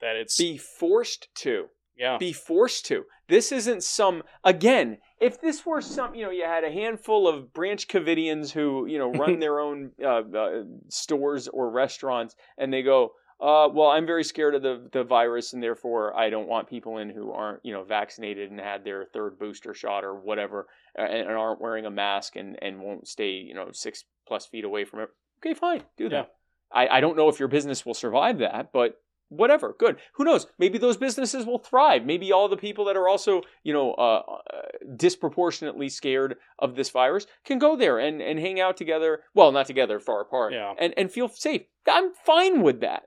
[0.00, 1.66] that it's Be forced to.
[1.96, 3.04] yeah be forced to.
[3.28, 7.54] This isn't some again, if this were some, you know, you had a handful of
[7.54, 12.82] branch Covidians who, you know, run their own uh, uh, stores or restaurants, and they
[12.82, 16.68] go, uh, well, I'm very scared of the the virus, and therefore I don't want
[16.68, 20.66] people in who aren't, you know, vaccinated and had their third booster shot or whatever,
[20.96, 24.64] and, and aren't wearing a mask and and won't stay, you know, six plus feet
[24.64, 25.08] away from it.
[25.40, 26.14] Okay, fine, do that.
[26.14, 26.24] Yeah.
[26.72, 28.96] I, I don't know if your business will survive that, but
[29.36, 29.96] whatever good.
[30.14, 30.46] Who knows?
[30.58, 32.04] Maybe those businesses will thrive.
[32.04, 34.62] Maybe all the people that are also you know uh, uh,
[34.96, 39.20] disproportionately scared of this virus can go there and and hang out together.
[39.34, 40.52] Well not together far apart.
[40.52, 40.74] Yeah.
[40.78, 41.62] and and feel safe.
[41.88, 43.04] I'm fine with that.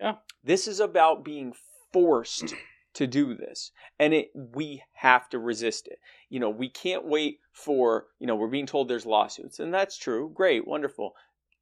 [0.00, 0.14] Yeah.
[0.42, 1.52] this is about being
[1.92, 2.54] forced
[2.94, 5.98] to do this and it we have to resist it.
[6.28, 9.96] You know we can't wait for you know we're being told there's lawsuits and that's
[9.96, 10.30] true.
[10.34, 11.14] Great wonderful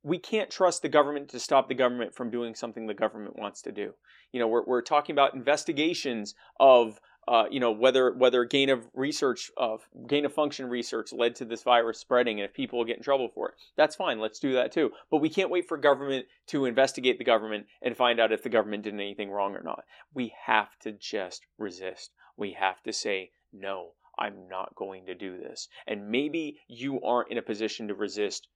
[0.03, 3.62] we can't trust the government to stop the government from doing something the government wants
[3.62, 3.94] to do.
[4.32, 8.86] You know, we're, we're talking about investigations of, uh, you know, whether whether gain of
[8.94, 12.96] research of gain of function research led to this virus spreading, and if people get
[12.96, 14.18] in trouble for it, that's fine.
[14.18, 14.92] Let's do that too.
[15.11, 18.49] But we can't wait for government to investigate the government and find out if the
[18.49, 19.84] government did anything wrong or not.
[20.14, 22.12] We have to just resist.
[22.36, 23.92] We have to say no.
[24.18, 25.68] I'm not going to do this.
[25.86, 28.49] And maybe you aren't in a position to resist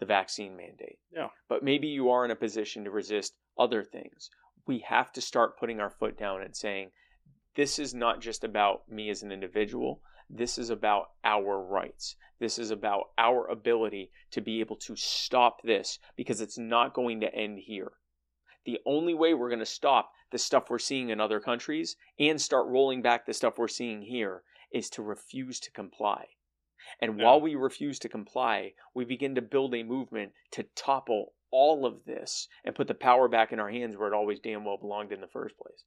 [0.00, 0.98] the vaccine mandate.
[1.14, 1.28] Yeah.
[1.48, 4.30] But maybe you are in a position to resist other things.
[4.66, 6.90] We have to start putting our foot down and saying,
[7.54, 10.00] this is not just about me as an individual.
[10.28, 12.16] This is about our rights.
[12.38, 17.20] This is about our ability to be able to stop this because it's not going
[17.20, 17.92] to end here.
[18.64, 22.40] The only way we're going to stop the stuff we're seeing in other countries and
[22.40, 24.42] start rolling back the stuff we're seeing here
[24.72, 26.26] is to refuse to comply.
[27.00, 27.24] And Yeah.
[27.24, 32.04] while we refuse to comply, we begin to build a movement to topple all of
[32.04, 35.12] this and put the power back in our hands where it always damn well belonged
[35.12, 35.84] in the first place.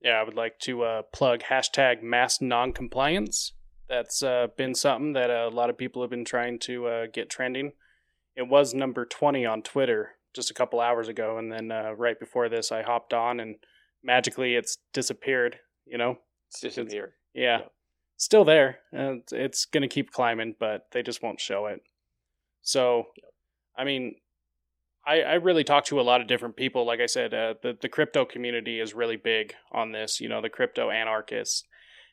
[0.00, 3.52] Yeah, I would like to uh, plug hashtag mass noncompliance.
[3.88, 7.30] That's uh, been something that a lot of people have been trying to uh, get
[7.30, 7.72] trending.
[8.36, 12.18] It was number 20 on Twitter just a couple hours ago, and then uh, right
[12.18, 13.56] before this, I hopped on and
[14.02, 16.18] magically it's disappeared, you know?
[16.48, 17.12] It's disappeared.
[17.32, 17.60] Yeah.
[17.60, 17.66] Yeah.
[18.24, 18.78] Still there.
[18.90, 21.82] Uh, it's- going to keep climbing, but they just won't show it.
[22.62, 23.08] So,
[23.76, 24.14] I mean,
[25.06, 26.86] I, I really talk to a lot of different people.
[26.86, 30.40] Like I said, uh, the, the crypto community is really big on this, you know,
[30.40, 31.64] the crypto anarchists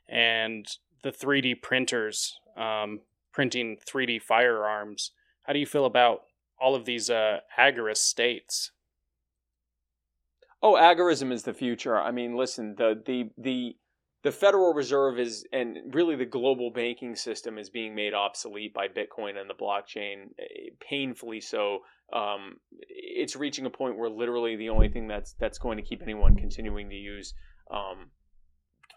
[0.09, 0.67] and
[1.01, 2.99] the 3D printers um,
[3.31, 5.11] printing 3D firearms.
[5.43, 6.23] How do you feel about
[6.59, 8.71] all of these uh, agorist states?
[10.61, 11.97] Oh, agorism is the future.
[11.97, 13.77] I mean, listen, the the the
[14.23, 18.87] the Federal Reserve is and really the global banking system is being made obsolete by
[18.87, 21.79] Bitcoin and the blockchain, eh, painfully so.
[22.13, 22.57] Um,
[22.89, 26.35] it's reaching a point where literally the only thing that's that's going to keep anyone
[26.35, 27.33] continuing to use
[27.71, 28.11] um,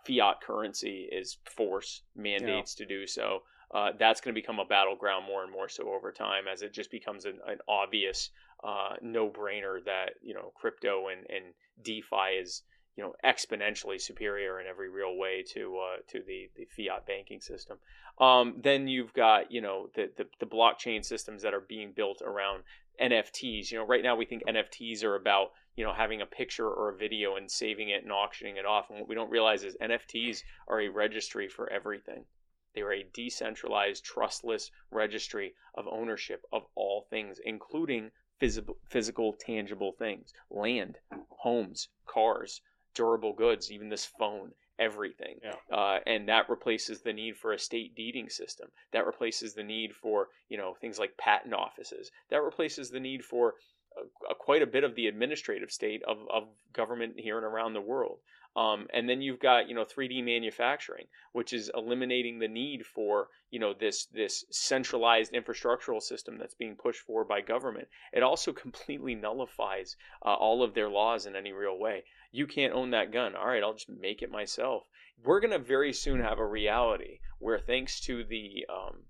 [0.06, 3.40] fiat currency is force mandates to do so.
[3.74, 6.72] Uh, that's going to become a battleground more and more so over time as it
[6.72, 8.30] just becomes an, an obvious
[8.62, 12.62] uh, no-brainer that you know crypto and, and DeFi is
[12.96, 17.40] you know exponentially superior in every real way to uh, to the, the fiat banking
[17.40, 17.78] system.
[18.20, 22.22] Um, then you've got you know the, the the blockchain systems that are being built
[22.22, 22.62] around
[23.00, 23.70] NFTs.
[23.70, 26.90] You know, right now we think NFTs are about you know having a picture or
[26.90, 28.90] a video and saving it and auctioning it off.
[28.90, 32.24] And what we don't realize is NFTs are a registry for everything.
[32.74, 39.92] They are a decentralized, trustless registry of ownership of all things, including physical, physical, tangible
[39.92, 40.98] things, land,
[41.30, 42.60] homes, cars,
[42.94, 45.38] durable goods, even this phone, everything.
[45.42, 45.76] Yeah.
[45.76, 48.68] Uh, and that replaces the need for a state deeding system.
[48.92, 52.10] That replaces the need for you know things like patent offices.
[52.30, 53.54] That replaces the need for
[53.96, 57.74] uh, uh, quite a bit of the administrative state of, of government here and around
[57.74, 58.18] the world.
[58.56, 63.28] Um, and then you've got you know 3D manufacturing, which is eliminating the need for
[63.50, 67.88] you know this this centralized infrastructural system that's being pushed for by government.
[68.12, 72.04] It also completely nullifies uh, all of their laws in any real way.
[72.30, 73.34] You can't own that gun.
[73.34, 74.88] All right, I'll just make it myself.
[75.24, 79.02] We're gonna very soon have a reality where, thanks to the um,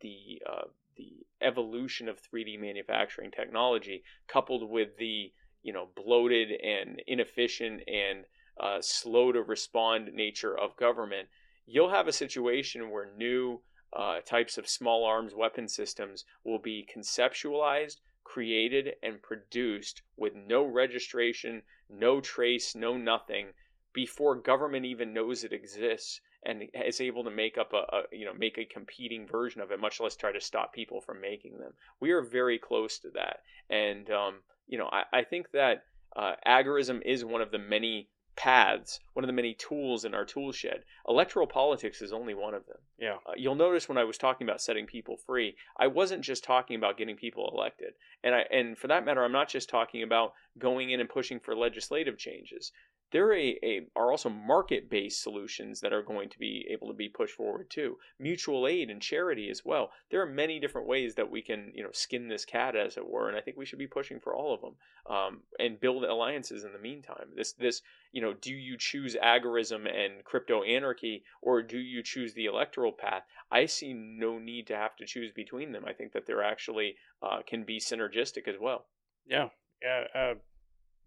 [0.00, 5.32] the uh, the evolution of 3D manufacturing technology, coupled with the
[5.62, 8.24] you know bloated and inefficient and
[8.62, 11.28] uh, slow to respond nature of government,
[11.66, 13.60] you'll have a situation where new
[13.92, 20.64] uh, types of small arms weapon systems will be conceptualized, created, and produced with no
[20.64, 23.48] registration, no trace, no nothing
[23.92, 28.24] before government even knows it exists and is able to make up a, a, you
[28.24, 31.58] know make a competing version of it much less try to stop people from making
[31.58, 31.72] them.
[32.00, 33.40] We are very close to that.
[33.70, 34.34] And um,
[34.66, 35.84] you know I, I think that
[36.16, 40.24] uh, agorism is one of the many paths, one of the many tools in our
[40.24, 40.84] tool shed.
[41.08, 42.78] Electoral politics is only one of them.
[42.98, 43.16] Yeah.
[43.26, 46.76] Uh, you'll notice when I was talking about setting people free, I wasn't just talking
[46.76, 47.92] about getting people elected.
[48.24, 51.40] And I and for that matter, I'm not just talking about going in and pushing
[51.40, 52.72] for legislative changes
[53.12, 57.08] there a, a, are also market-based solutions that are going to be able to be
[57.08, 57.98] pushed forward too.
[58.18, 59.90] Mutual aid and charity as well.
[60.10, 63.06] There are many different ways that we can, you know, skin this cat, as it
[63.06, 64.74] were, and I think we should be pushing for all of them
[65.14, 67.28] um, and build alliances in the meantime.
[67.36, 67.82] This, this,
[68.12, 72.92] you know, do you choose agorism and crypto anarchy, or do you choose the electoral
[72.92, 73.24] path?
[73.50, 75.84] I see no need to have to choose between them.
[75.86, 78.86] I think that they're actually uh, can be synergistic as well.
[79.26, 79.48] Yeah,
[79.82, 80.34] yeah, uh,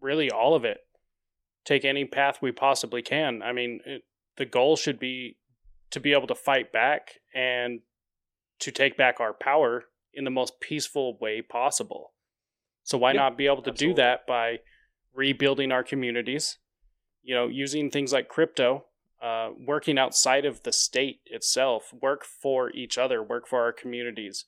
[0.02, 0.82] really all of it
[1.66, 3.42] take any path we possibly can.
[3.42, 4.04] I mean, it,
[4.38, 5.38] the goal should be
[5.92, 7.82] to be able to fight back and
[8.60, 12.14] to take back our power in the most peaceful way possible.
[12.84, 13.96] So why yeah, not be able to absolutely.
[13.96, 14.60] do that by
[15.14, 16.58] rebuilding our communities?
[17.24, 18.86] You know, using things like crypto,
[19.22, 24.46] uh, working outside of the state itself, work for each other, work for our communities,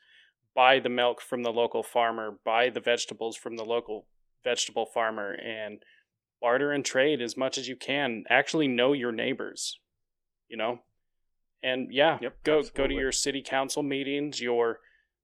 [0.55, 4.05] buy the milk from the local farmer, buy the vegetables from the local
[4.43, 5.79] vegetable farmer, and
[6.41, 8.23] barter and trade as much as you can.
[8.29, 9.79] Actually know your neighbors,
[10.47, 10.79] you know?
[11.63, 12.83] And yeah, yep, go absolutely.
[12.83, 14.79] go to your city council meetings, your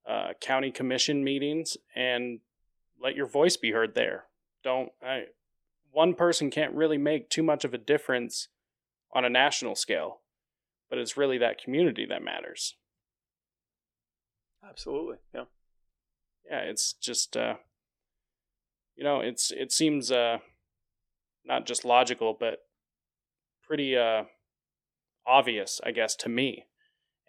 [0.09, 2.39] uh, county commission meetings, and
[3.01, 4.25] let your voice be heard there.
[4.63, 5.25] Don't I,
[5.91, 8.47] one person can't really make too much of a difference
[9.13, 10.21] on a national scale,
[10.89, 12.75] but it's really that community that matters.
[14.67, 15.45] Absolutely, yeah,
[16.49, 16.59] yeah.
[16.61, 17.55] It's just, uh,
[18.95, 20.39] you know, it's it seems uh,
[21.45, 22.59] not just logical, but
[23.67, 24.23] pretty uh,
[25.25, 26.65] obvious, I guess, to me.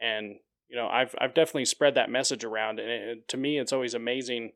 [0.01, 0.36] And
[0.69, 3.95] you know, I've I've definitely spread that message around, and it, to me, it's always
[3.95, 4.53] amazing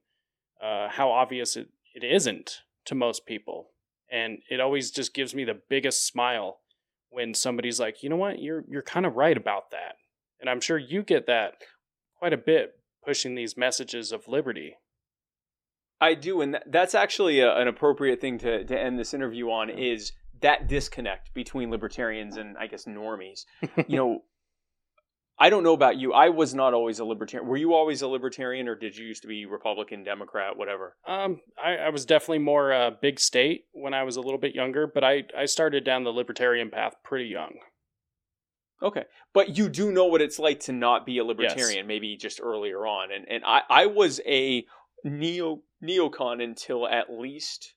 [0.63, 3.71] uh, how obvious it, it isn't to most people,
[4.11, 6.61] and it always just gives me the biggest smile
[7.11, 9.97] when somebody's like, you know what, you're you're kind of right about that,
[10.41, 11.55] and I'm sure you get that
[12.19, 12.75] quite a bit
[13.05, 14.77] pushing these messages of liberty.
[16.01, 19.69] I do, and that's actually a, an appropriate thing to, to end this interview on
[19.71, 23.45] is that disconnect between libertarians and I guess normies.
[23.89, 24.23] you know,
[25.41, 26.13] I don't know about you.
[26.13, 27.49] I was not always a libertarian.
[27.49, 30.97] Were you always a libertarian, or did you used to be Republican, Democrat, whatever?
[31.07, 34.55] Um, I, I was definitely more uh, big state when I was a little bit
[34.55, 37.55] younger, but I I started down the libertarian path pretty young.
[38.83, 41.87] Okay, but you do know what it's like to not be a libertarian, yes.
[41.87, 44.65] maybe just earlier on, and and I I was a
[45.05, 47.75] neo neocon until at least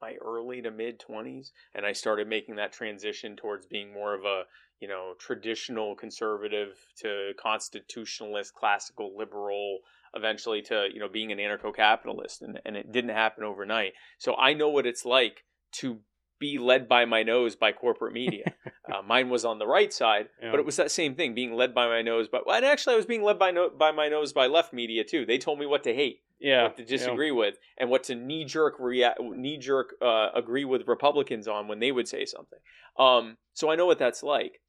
[0.00, 4.24] my early to mid 20s and I started making that transition towards being more of
[4.24, 4.42] a
[4.80, 9.78] you know traditional conservative to constitutionalist classical liberal
[10.14, 13.92] eventually to you know being an anarcho-capitalist and, and it didn't happen overnight.
[14.18, 15.44] So I know what it's like
[15.76, 16.00] to
[16.42, 18.52] be led by my nose by corporate media.
[18.92, 20.50] uh, mine was on the right side, yeah.
[20.50, 22.26] but it was that same thing, being led by my nose.
[22.26, 24.72] But well, and actually, I was being led by no, by my nose by left
[24.72, 25.24] media too.
[25.24, 27.34] They told me what to hate, yeah, what to disagree yeah.
[27.34, 31.78] with, and what to knee jerk react, knee jerk uh, agree with Republicans on when
[31.78, 32.58] they would say something.
[32.98, 34.60] Um, so I know what that's like.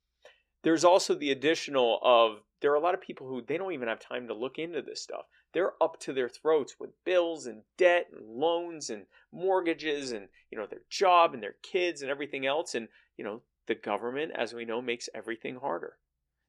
[0.61, 3.90] There's also the additional of there are a lot of people who they don't even
[3.90, 5.26] have time to look into this stuff.
[5.53, 10.57] They're up to their throats with bills and debt and loans and mortgages and you
[10.57, 12.88] know their job and their kids and everything else and
[13.18, 15.98] you know the government as we know makes everything harder.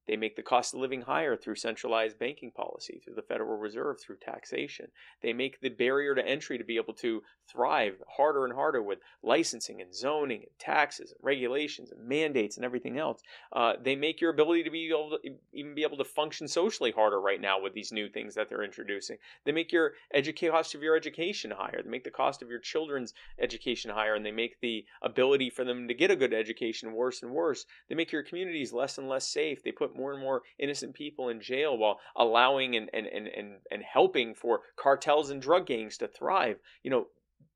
[0.06, 4.00] They make the cost of living higher through centralized banking policy, through the Federal Reserve,
[4.00, 4.86] through taxation.
[5.22, 8.98] They make the barrier to entry to be able to thrive harder and harder with
[9.22, 13.20] licensing and zoning and taxes and regulations and mandates and everything else.
[13.52, 16.90] Uh, they make your ability to be able to even be able to function socially
[16.90, 19.16] harder right now with these new things that they're introducing.
[19.44, 21.82] They make your educa- cost of your education higher.
[21.82, 25.64] They make the cost of your children's education higher, and they make the ability for
[25.64, 27.66] them to get a good education worse and worse.
[27.88, 29.62] They make your communities less and less safe.
[29.62, 33.54] They put more and more innocent people in jail while allowing and, and, and, and,
[33.70, 36.58] and helping for cartels and drug gangs to thrive.
[36.82, 37.06] You know,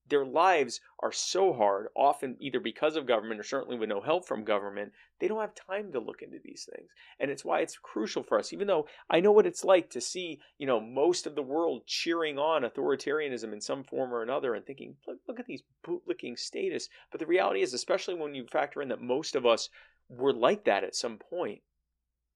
[0.08, 4.26] their lives are so hard, often either because of government or certainly with no help
[4.26, 6.88] from government, they don't have time to look into these things.
[7.20, 10.00] And it's why it's crucial for us, even though I know what it's like to
[10.00, 14.54] see, you know, most of the world cheering on authoritarianism in some form or another
[14.54, 16.88] and thinking, look, look at these bootlicking status.
[17.10, 19.68] But the reality is, especially when you factor in that most of us
[20.08, 21.60] were like that at some point,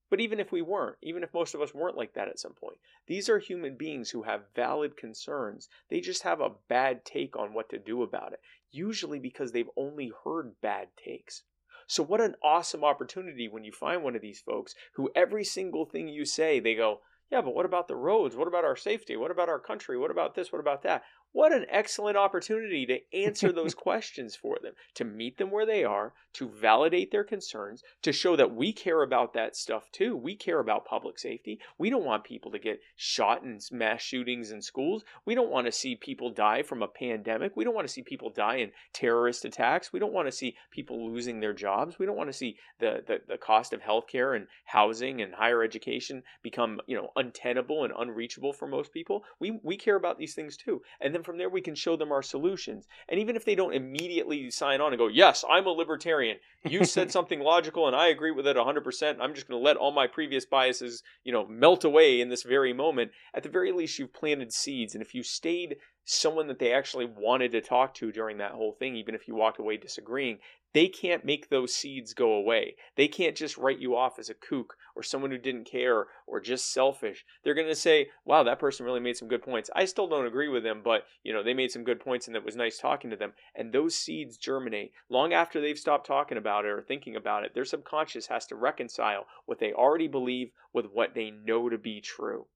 [0.09, 2.53] but even if we weren't, even if most of us weren't like that at some
[2.53, 2.77] point,
[3.07, 5.69] these are human beings who have valid concerns.
[5.89, 8.39] They just have a bad take on what to do about it,
[8.71, 11.43] usually because they've only heard bad takes.
[11.87, 15.85] So, what an awesome opportunity when you find one of these folks who every single
[15.85, 17.01] thing you say, they go,
[17.31, 18.35] Yeah, but what about the roads?
[18.35, 19.17] What about our safety?
[19.17, 19.97] What about our country?
[19.97, 20.51] What about this?
[20.51, 21.03] What about that?
[21.33, 25.83] What an excellent opportunity to answer those questions for them, to meet them where they
[25.83, 30.15] are, to validate their concerns, to show that we care about that stuff too.
[30.15, 31.59] We care about public safety.
[31.77, 35.03] We don't want people to get shot in mass shootings in schools.
[35.25, 37.55] We don't want to see people die from a pandemic.
[37.55, 39.91] We don't want to see people die in terrorist attacks.
[39.91, 41.97] We don't want to see people losing their jobs.
[41.97, 45.63] We don't want to see the, the, the cost of healthcare and housing and higher
[45.63, 49.23] education become, you know, untenable and unreachable for most people.
[49.39, 50.81] We, we care about these things too.
[51.01, 52.87] And then from there we can show them our solutions.
[53.09, 56.37] And even if they don't immediately sign on and go, "Yes, I'm a libertarian.
[56.63, 59.17] You said something logical and I agree with it 100%.
[59.19, 62.43] I'm just going to let all my previous biases, you know, melt away in this
[62.43, 64.93] very moment." At the very least you've planted seeds.
[64.93, 68.73] And if you stayed someone that they actually wanted to talk to during that whole
[68.73, 70.39] thing, even if you walked away disagreeing,
[70.73, 72.75] they can't make those seeds go away.
[72.95, 76.41] They can't just write you off as a kook or someone who didn't care or
[76.41, 77.23] just selfish.
[77.43, 80.25] They're going to say, "Wow, that person really made some good points." I still don't
[80.25, 82.79] agree with them, but you know, they made some good points and it was nice
[82.79, 83.33] talking to them.
[83.53, 87.53] And those seeds germinate long after they've stopped talking about it or thinking about it.
[87.53, 92.01] Their subconscious has to reconcile what they already believe with what they know to be
[92.01, 92.47] true.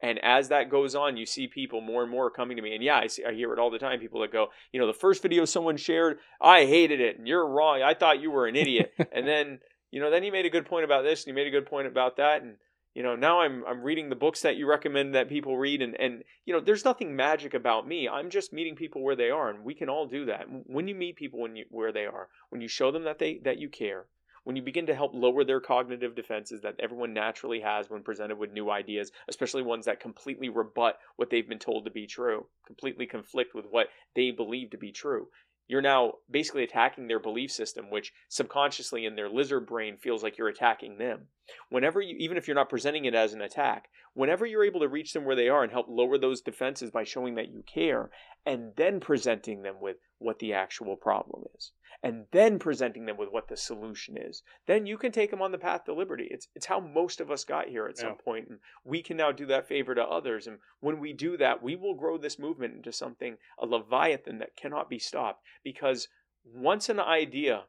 [0.00, 2.74] And as that goes on, you see people more and more coming to me.
[2.74, 3.98] And yeah, I, see, I hear it all the time.
[3.98, 7.46] People that go, you know, the first video someone shared, I hated it, and you're
[7.46, 7.82] wrong.
[7.82, 8.92] I thought you were an idiot.
[9.12, 9.58] and then,
[9.90, 11.66] you know, then you made a good point about this, and you made a good
[11.66, 12.56] point about that, and
[12.98, 15.94] you know, now I'm I'm reading the books that you recommend that people read, and
[16.00, 18.08] and you know, there's nothing magic about me.
[18.08, 20.46] I'm just meeting people where they are, and we can all do that.
[20.66, 23.38] When you meet people when you where they are, when you show them that they
[23.44, 24.06] that you care,
[24.44, 28.38] when you begin to help lower their cognitive defenses that everyone naturally has when presented
[28.38, 32.46] with new ideas, especially ones that completely rebut what they've been told to be true,
[32.66, 35.28] completely conflict with what they believe to be true.
[35.68, 40.38] You're now basically attacking their belief system, which subconsciously in their lizard brain feels like
[40.38, 41.26] you're attacking them.
[41.68, 44.88] Whenever you, even if you're not presenting it as an attack, whenever you're able to
[44.88, 48.10] reach them where they are and help lower those defenses by showing that you care,
[48.46, 53.30] and then presenting them with what the actual problem is, and then presenting them with
[53.30, 56.28] what the solution is, then you can take them on the path to liberty.
[56.30, 58.02] It's it's how most of us got here at yeah.
[58.02, 60.46] some point, and we can now do that favor to others.
[60.46, 64.56] And when we do that, we will grow this movement into something a leviathan that
[64.56, 65.42] cannot be stopped.
[65.64, 66.08] Because
[66.44, 67.64] once an idea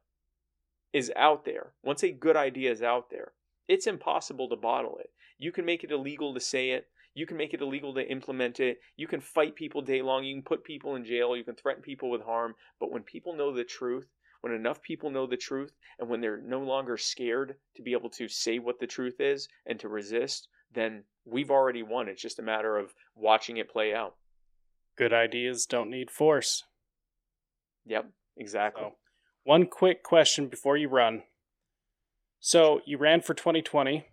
[0.94, 3.34] is out there, once a good idea is out there,
[3.68, 5.12] it's impossible to bottle it.
[5.38, 6.88] You can make it illegal to say it.
[7.14, 8.80] You can make it illegal to implement it.
[8.96, 10.24] You can fight people day long.
[10.24, 11.36] You can put people in jail.
[11.36, 12.56] You can threaten people with harm.
[12.80, 14.08] But when people know the truth,
[14.42, 18.10] when enough people know the truth and when they're no longer scared to be able
[18.12, 22.08] to say what the truth is and to resist, then we've already won.
[22.08, 24.16] It's just a matter of watching it play out.
[24.96, 26.64] Good ideas don't need force.
[27.86, 28.84] Yep, exactly.
[28.84, 28.96] So,
[29.44, 31.24] one quick question before you run.
[32.40, 34.06] So, you ran for 2020.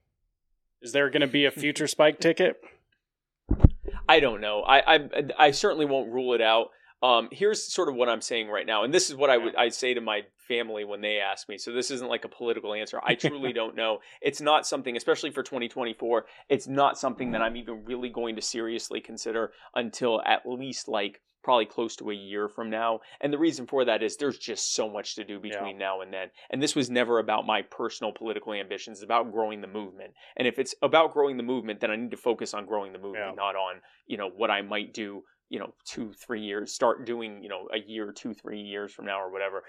[0.80, 2.56] Is there going to be a future spike ticket?
[4.08, 4.62] I don't know.
[4.62, 5.08] I, I
[5.38, 6.68] I certainly won't rule it out.
[7.02, 9.54] Um, here's sort of what I'm saying right now, and this is what I would
[9.54, 11.58] I say to my family when they ask me.
[11.58, 13.00] So this isn't like a political answer.
[13.04, 13.98] I truly don't know.
[14.22, 16.26] It's not something, especially for 2024.
[16.48, 21.20] It's not something that I'm even really going to seriously consider until at least like
[21.46, 22.98] probably close to a year from now.
[23.20, 25.86] And the reason for that is there's just so much to do between yeah.
[25.86, 26.28] now and then.
[26.50, 28.98] And this was never about my personal political ambitions.
[28.98, 30.12] It's about growing the movement.
[30.36, 32.98] And if it's about growing the movement, then I need to focus on growing the
[32.98, 33.34] movement, yeah.
[33.36, 33.76] not on,
[34.08, 37.68] you know, what I might do you know two three years start doing you know
[37.72, 39.62] a year two three years from now or whatever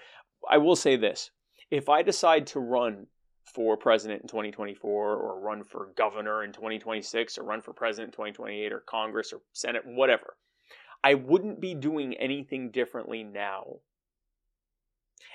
[0.50, 1.30] i will say this
[1.70, 3.06] if i decide to run
[3.44, 8.12] for president in 2024 or run for governor in 2026 or run for president in
[8.12, 10.34] 2028 or congress or senate whatever
[11.02, 13.76] i wouldn't be doing anything differently now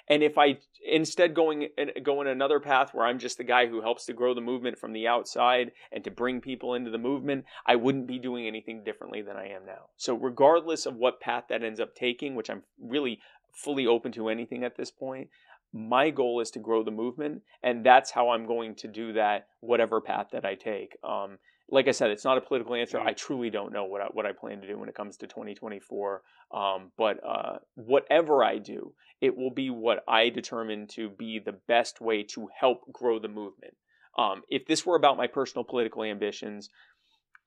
[0.07, 1.69] and if I instead going
[2.03, 4.91] going another path where I'm just the guy who helps to grow the movement from
[4.91, 9.21] the outside and to bring people into the movement, I wouldn't be doing anything differently
[9.21, 9.89] than I am now.
[9.95, 13.19] So regardless of what path that ends up taking, which I'm really
[13.53, 15.29] fully open to anything at this point,
[15.71, 19.47] my goal is to grow the movement, and that's how I'm going to do that,
[19.59, 20.97] whatever path that I take.
[21.03, 21.39] Um,
[21.73, 22.99] like I said, it's not a political answer.
[22.99, 23.07] Mm-hmm.
[23.07, 25.27] I truly don't know what I, what I plan to do when it comes to
[25.27, 26.21] 2024.
[26.53, 31.55] Um, but uh, whatever I do, it will be what I determine to be the
[31.67, 33.75] best way to help grow the movement.
[34.19, 36.69] Um, if this were about my personal political ambitions,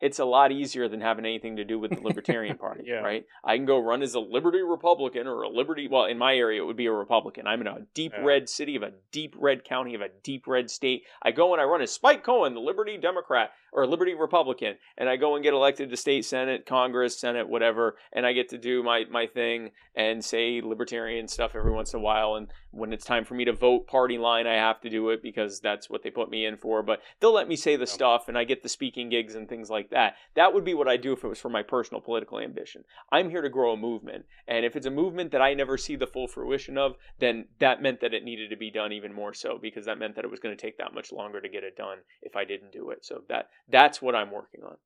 [0.00, 2.96] it's a lot easier than having anything to do with the Libertarian Party, yeah.
[2.96, 3.24] right?
[3.44, 6.62] I can go run as a Liberty Republican or a Liberty, well, in my area,
[6.62, 7.46] it would be a Republican.
[7.46, 8.24] I'm in a deep yeah.
[8.24, 11.04] red city of a deep red county of a deep red state.
[11.22, 14.76] I go and I run as Spike Cohen, the Liberty Democrat, or a Liberty Republican,
[14.96, 18.48] and I go and get elected to state senate, Congress, Senate, whatever, and I get
[18.48, 22.36] to do my my thing and say libertarian stuff every once in a while.
[22.36, 25.22] And when it's time for me to vote party line, I have to do it
[25.22, 26.82] because that's what they put me in for.
[26.82, 29.68] But they'll let me say the stuff, and I get the speaking gigs and things
[29.68, 30.14] like that.
[30.34, 32.84] That would be what I do if it was for my personal political ambition.
[33.12, 35.96] I'm here to grow a movement, and if it's a movement that I never see
[35.96, 39.34] the full fruition of, then that meant that it needed to be done even more
[39.34, 41.64] so because that meant that it was going to take that much longer to get
[41.64, 43.04] it done if I didn't do it.
[43.04, 44.76] So that that's what I'm working on.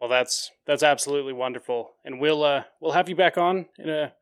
[0.00, 4.12] Well, that's that's absolutely wonderful, and we'll uh, we'll have you back on in a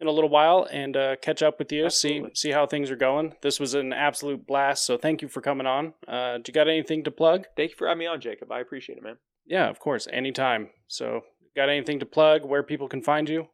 [0.00, 2.30] in a little while and uh, catch up with you, Absolutely.
[2.34, 3.34] see see how things are going.
[3.42, 5.94] This was an absolute blast, so thank you for coming on.
[6.06, 7.46] Uh, do you got anything to plug?
[7.56, 8.50] Thank you for having me on, Jacob.
[8.52, 9.16] I appreciate it, man.
[9.46, 10.70] Yeah, of course, anytime.
[10.88, 11.22] So,
[11.54, 12.44] got anything to plug?
[12.44, 13.48] Where people can find you?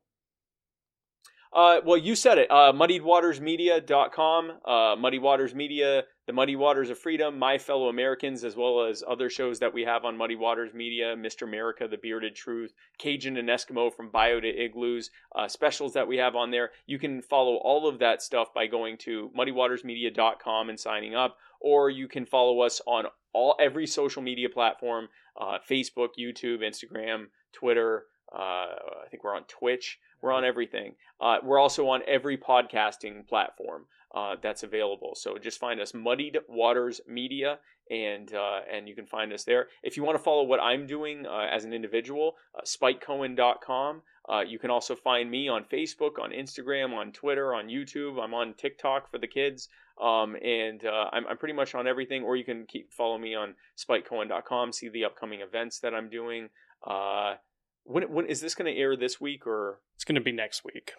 [1.55, 2.51] Uh, well, you said it.
[2.51, 8.57] Uh, muddiedwatersmedia.com, uh, Muddied Waters Media, The Muddied Waters of Freedom, My Fellow Americans, as
[8.57, 11.43] well as other shows that we have on Muddied Waters Media, Mr.
[11.43, 16.17] America, The Bearded Truth, Cajun and Eskimo from Bayou to Igloos, uh, specials that we
[16.17, 16.71] have on there.
[16.87, 21.91] You can follow all of that stuff by going to muddiedwatersmedia.com and signing up, or
[21.91, 23.05] you can follow us on
[23.35, 25.09] all every social media platform
[25.39, 28.05] uh, Facebook, YouTube, Instagram, Twitter.
[28.35, 28.73] Uh,
[29.05, 29.99] I think we're on Twitch.
[30.23, 30.95] We're on everything.
[31.21, 35.15] Uh, we're also on every podcasting platform uh, that's available.
[35.15, 37.59] So just find us Muddied Waters Media,
[37.91, 39.69] and uh, and you can find us there.
[39.83, 44.03] If you want to follow what I'm doing uh, as an individual, uh, SpikeCohen.com.
[44.29, 48.23] Uh, you can also find me on Facebook, on Instagram, on Twitter, on YouTube.
[48.23, 49.69] I'm on TikTok for the kids,
[50.01, 52.23] um, and I'm, I'm pretty much on everything.
[52.23, 54.73] Or you can keep follow me on SpikeCohen.com.
[54.73, 56.51] See the upcoming events that I'm doing.
[56.87, 57.35] Uh,
[57.85, 60.65] when, when is this going to air this week or It's going to be next
[60.65, 60.93] week.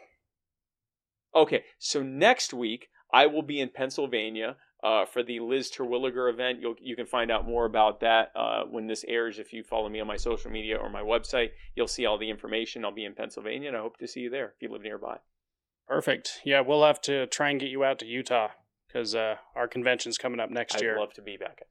[1.35, 6.59] Okay, so next week I will be in Pennsylvania uh, for the Liz Terwilliger event.
[6.61, 9.39] You'll, you can find out more about that uh, when this airs.
[9.39, 12.29] If you follow me on my social media or my website, you'll see all the
[12.29, 12.83] information.
[12.85, 15.17] I'll be in Pennsylvania, and I hope to see you there if you live nearby.
[15.87, 16.41] Perfect.
[16.45, 18.49] Yeah, we'll have to try and get you out to Utah
[18.87, 20.99] because uh, our convention's coming up next I'd year.
[20.99, 21.61] love to be back.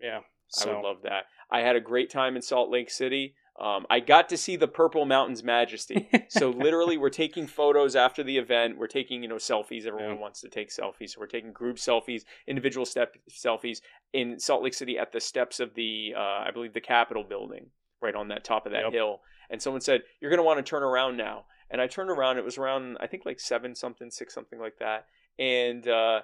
[0.00, 0.20] yeah.
[0.60, 1.24] I would love that.
[1.50, 3.34] I had a great time in Salt Lake City.
[3.60, 6.08] Um, I got to see the Purple Mountains Majesty.
[6.28, 8.78] so literally, we're taking photos after the event.
[8.78, 9.86] We're taking you know selfies.
[9.86, 10.20] Everyone Yeah.
[10.20, 13.80] wants to take selfies, so we're taking group selfies, individual step selfies
[14.12, 17.66] in Salt Lake City at the steps of the uh, I believe the Capitol building,
[18.00, 18.92] right on that top of that Yep.
[18.92, 19.20] hill.
[19.50, 22.38] And someone said, "You're going to want to turn around now." And I turned around.
[22.38, 25.06] It was around I think like seven something, six something like that.
[25.38, 26.22] And uh,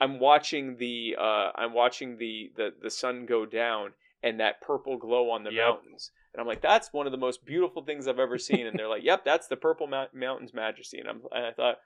[0.00, 4.96] I'm watching the uh, I'm watching the, the the sun go down and that purple
[4.98, 5.64] glow on the Yep.
[5.66, 6.12] mountains.
[6.34, 8.66] And I'm like, that's one of the most beautiful things I've ever seen.
[8.66, 10.98] And they're like, yep, that's the Purple Mou- Mountains Majesty.
[10.98, 11.76] And, I'm, and I thought,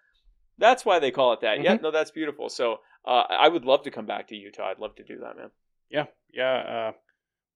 [0.57, 1.63] that's why they call it that.
[1.63, 1.83] Yeah, Mhm.
[1.83, 2.49] no, that's beautiful.
[2.49, 4.71] So uh, I would love to come back to Utah.
[4.71, 5.51] I'd love to do that, man.
[5.91, 6.55] yeah, yeah.
[6.55, 6.93] Uh,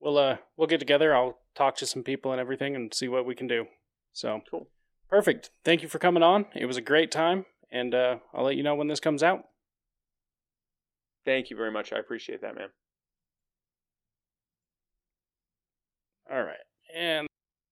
[0.00, 1.14] we'll uh, we'll get together.
[1.14, 3.66] I'll talk to some people and everything and see what we can do.
[4.12, 4.68] So Cool.
[5.08, 5.50] perfect.
[5.64, 6.46] Thank you for coming on.
[6.54, 9.44] It was a great time, and uh, I'll let you know when this comes out.
[11.24, 11.92] Thank you very much.
[11.92, 12.68] I appreciate that, man.
[16.30, 16.56] All right,
[16.94, 17.26] and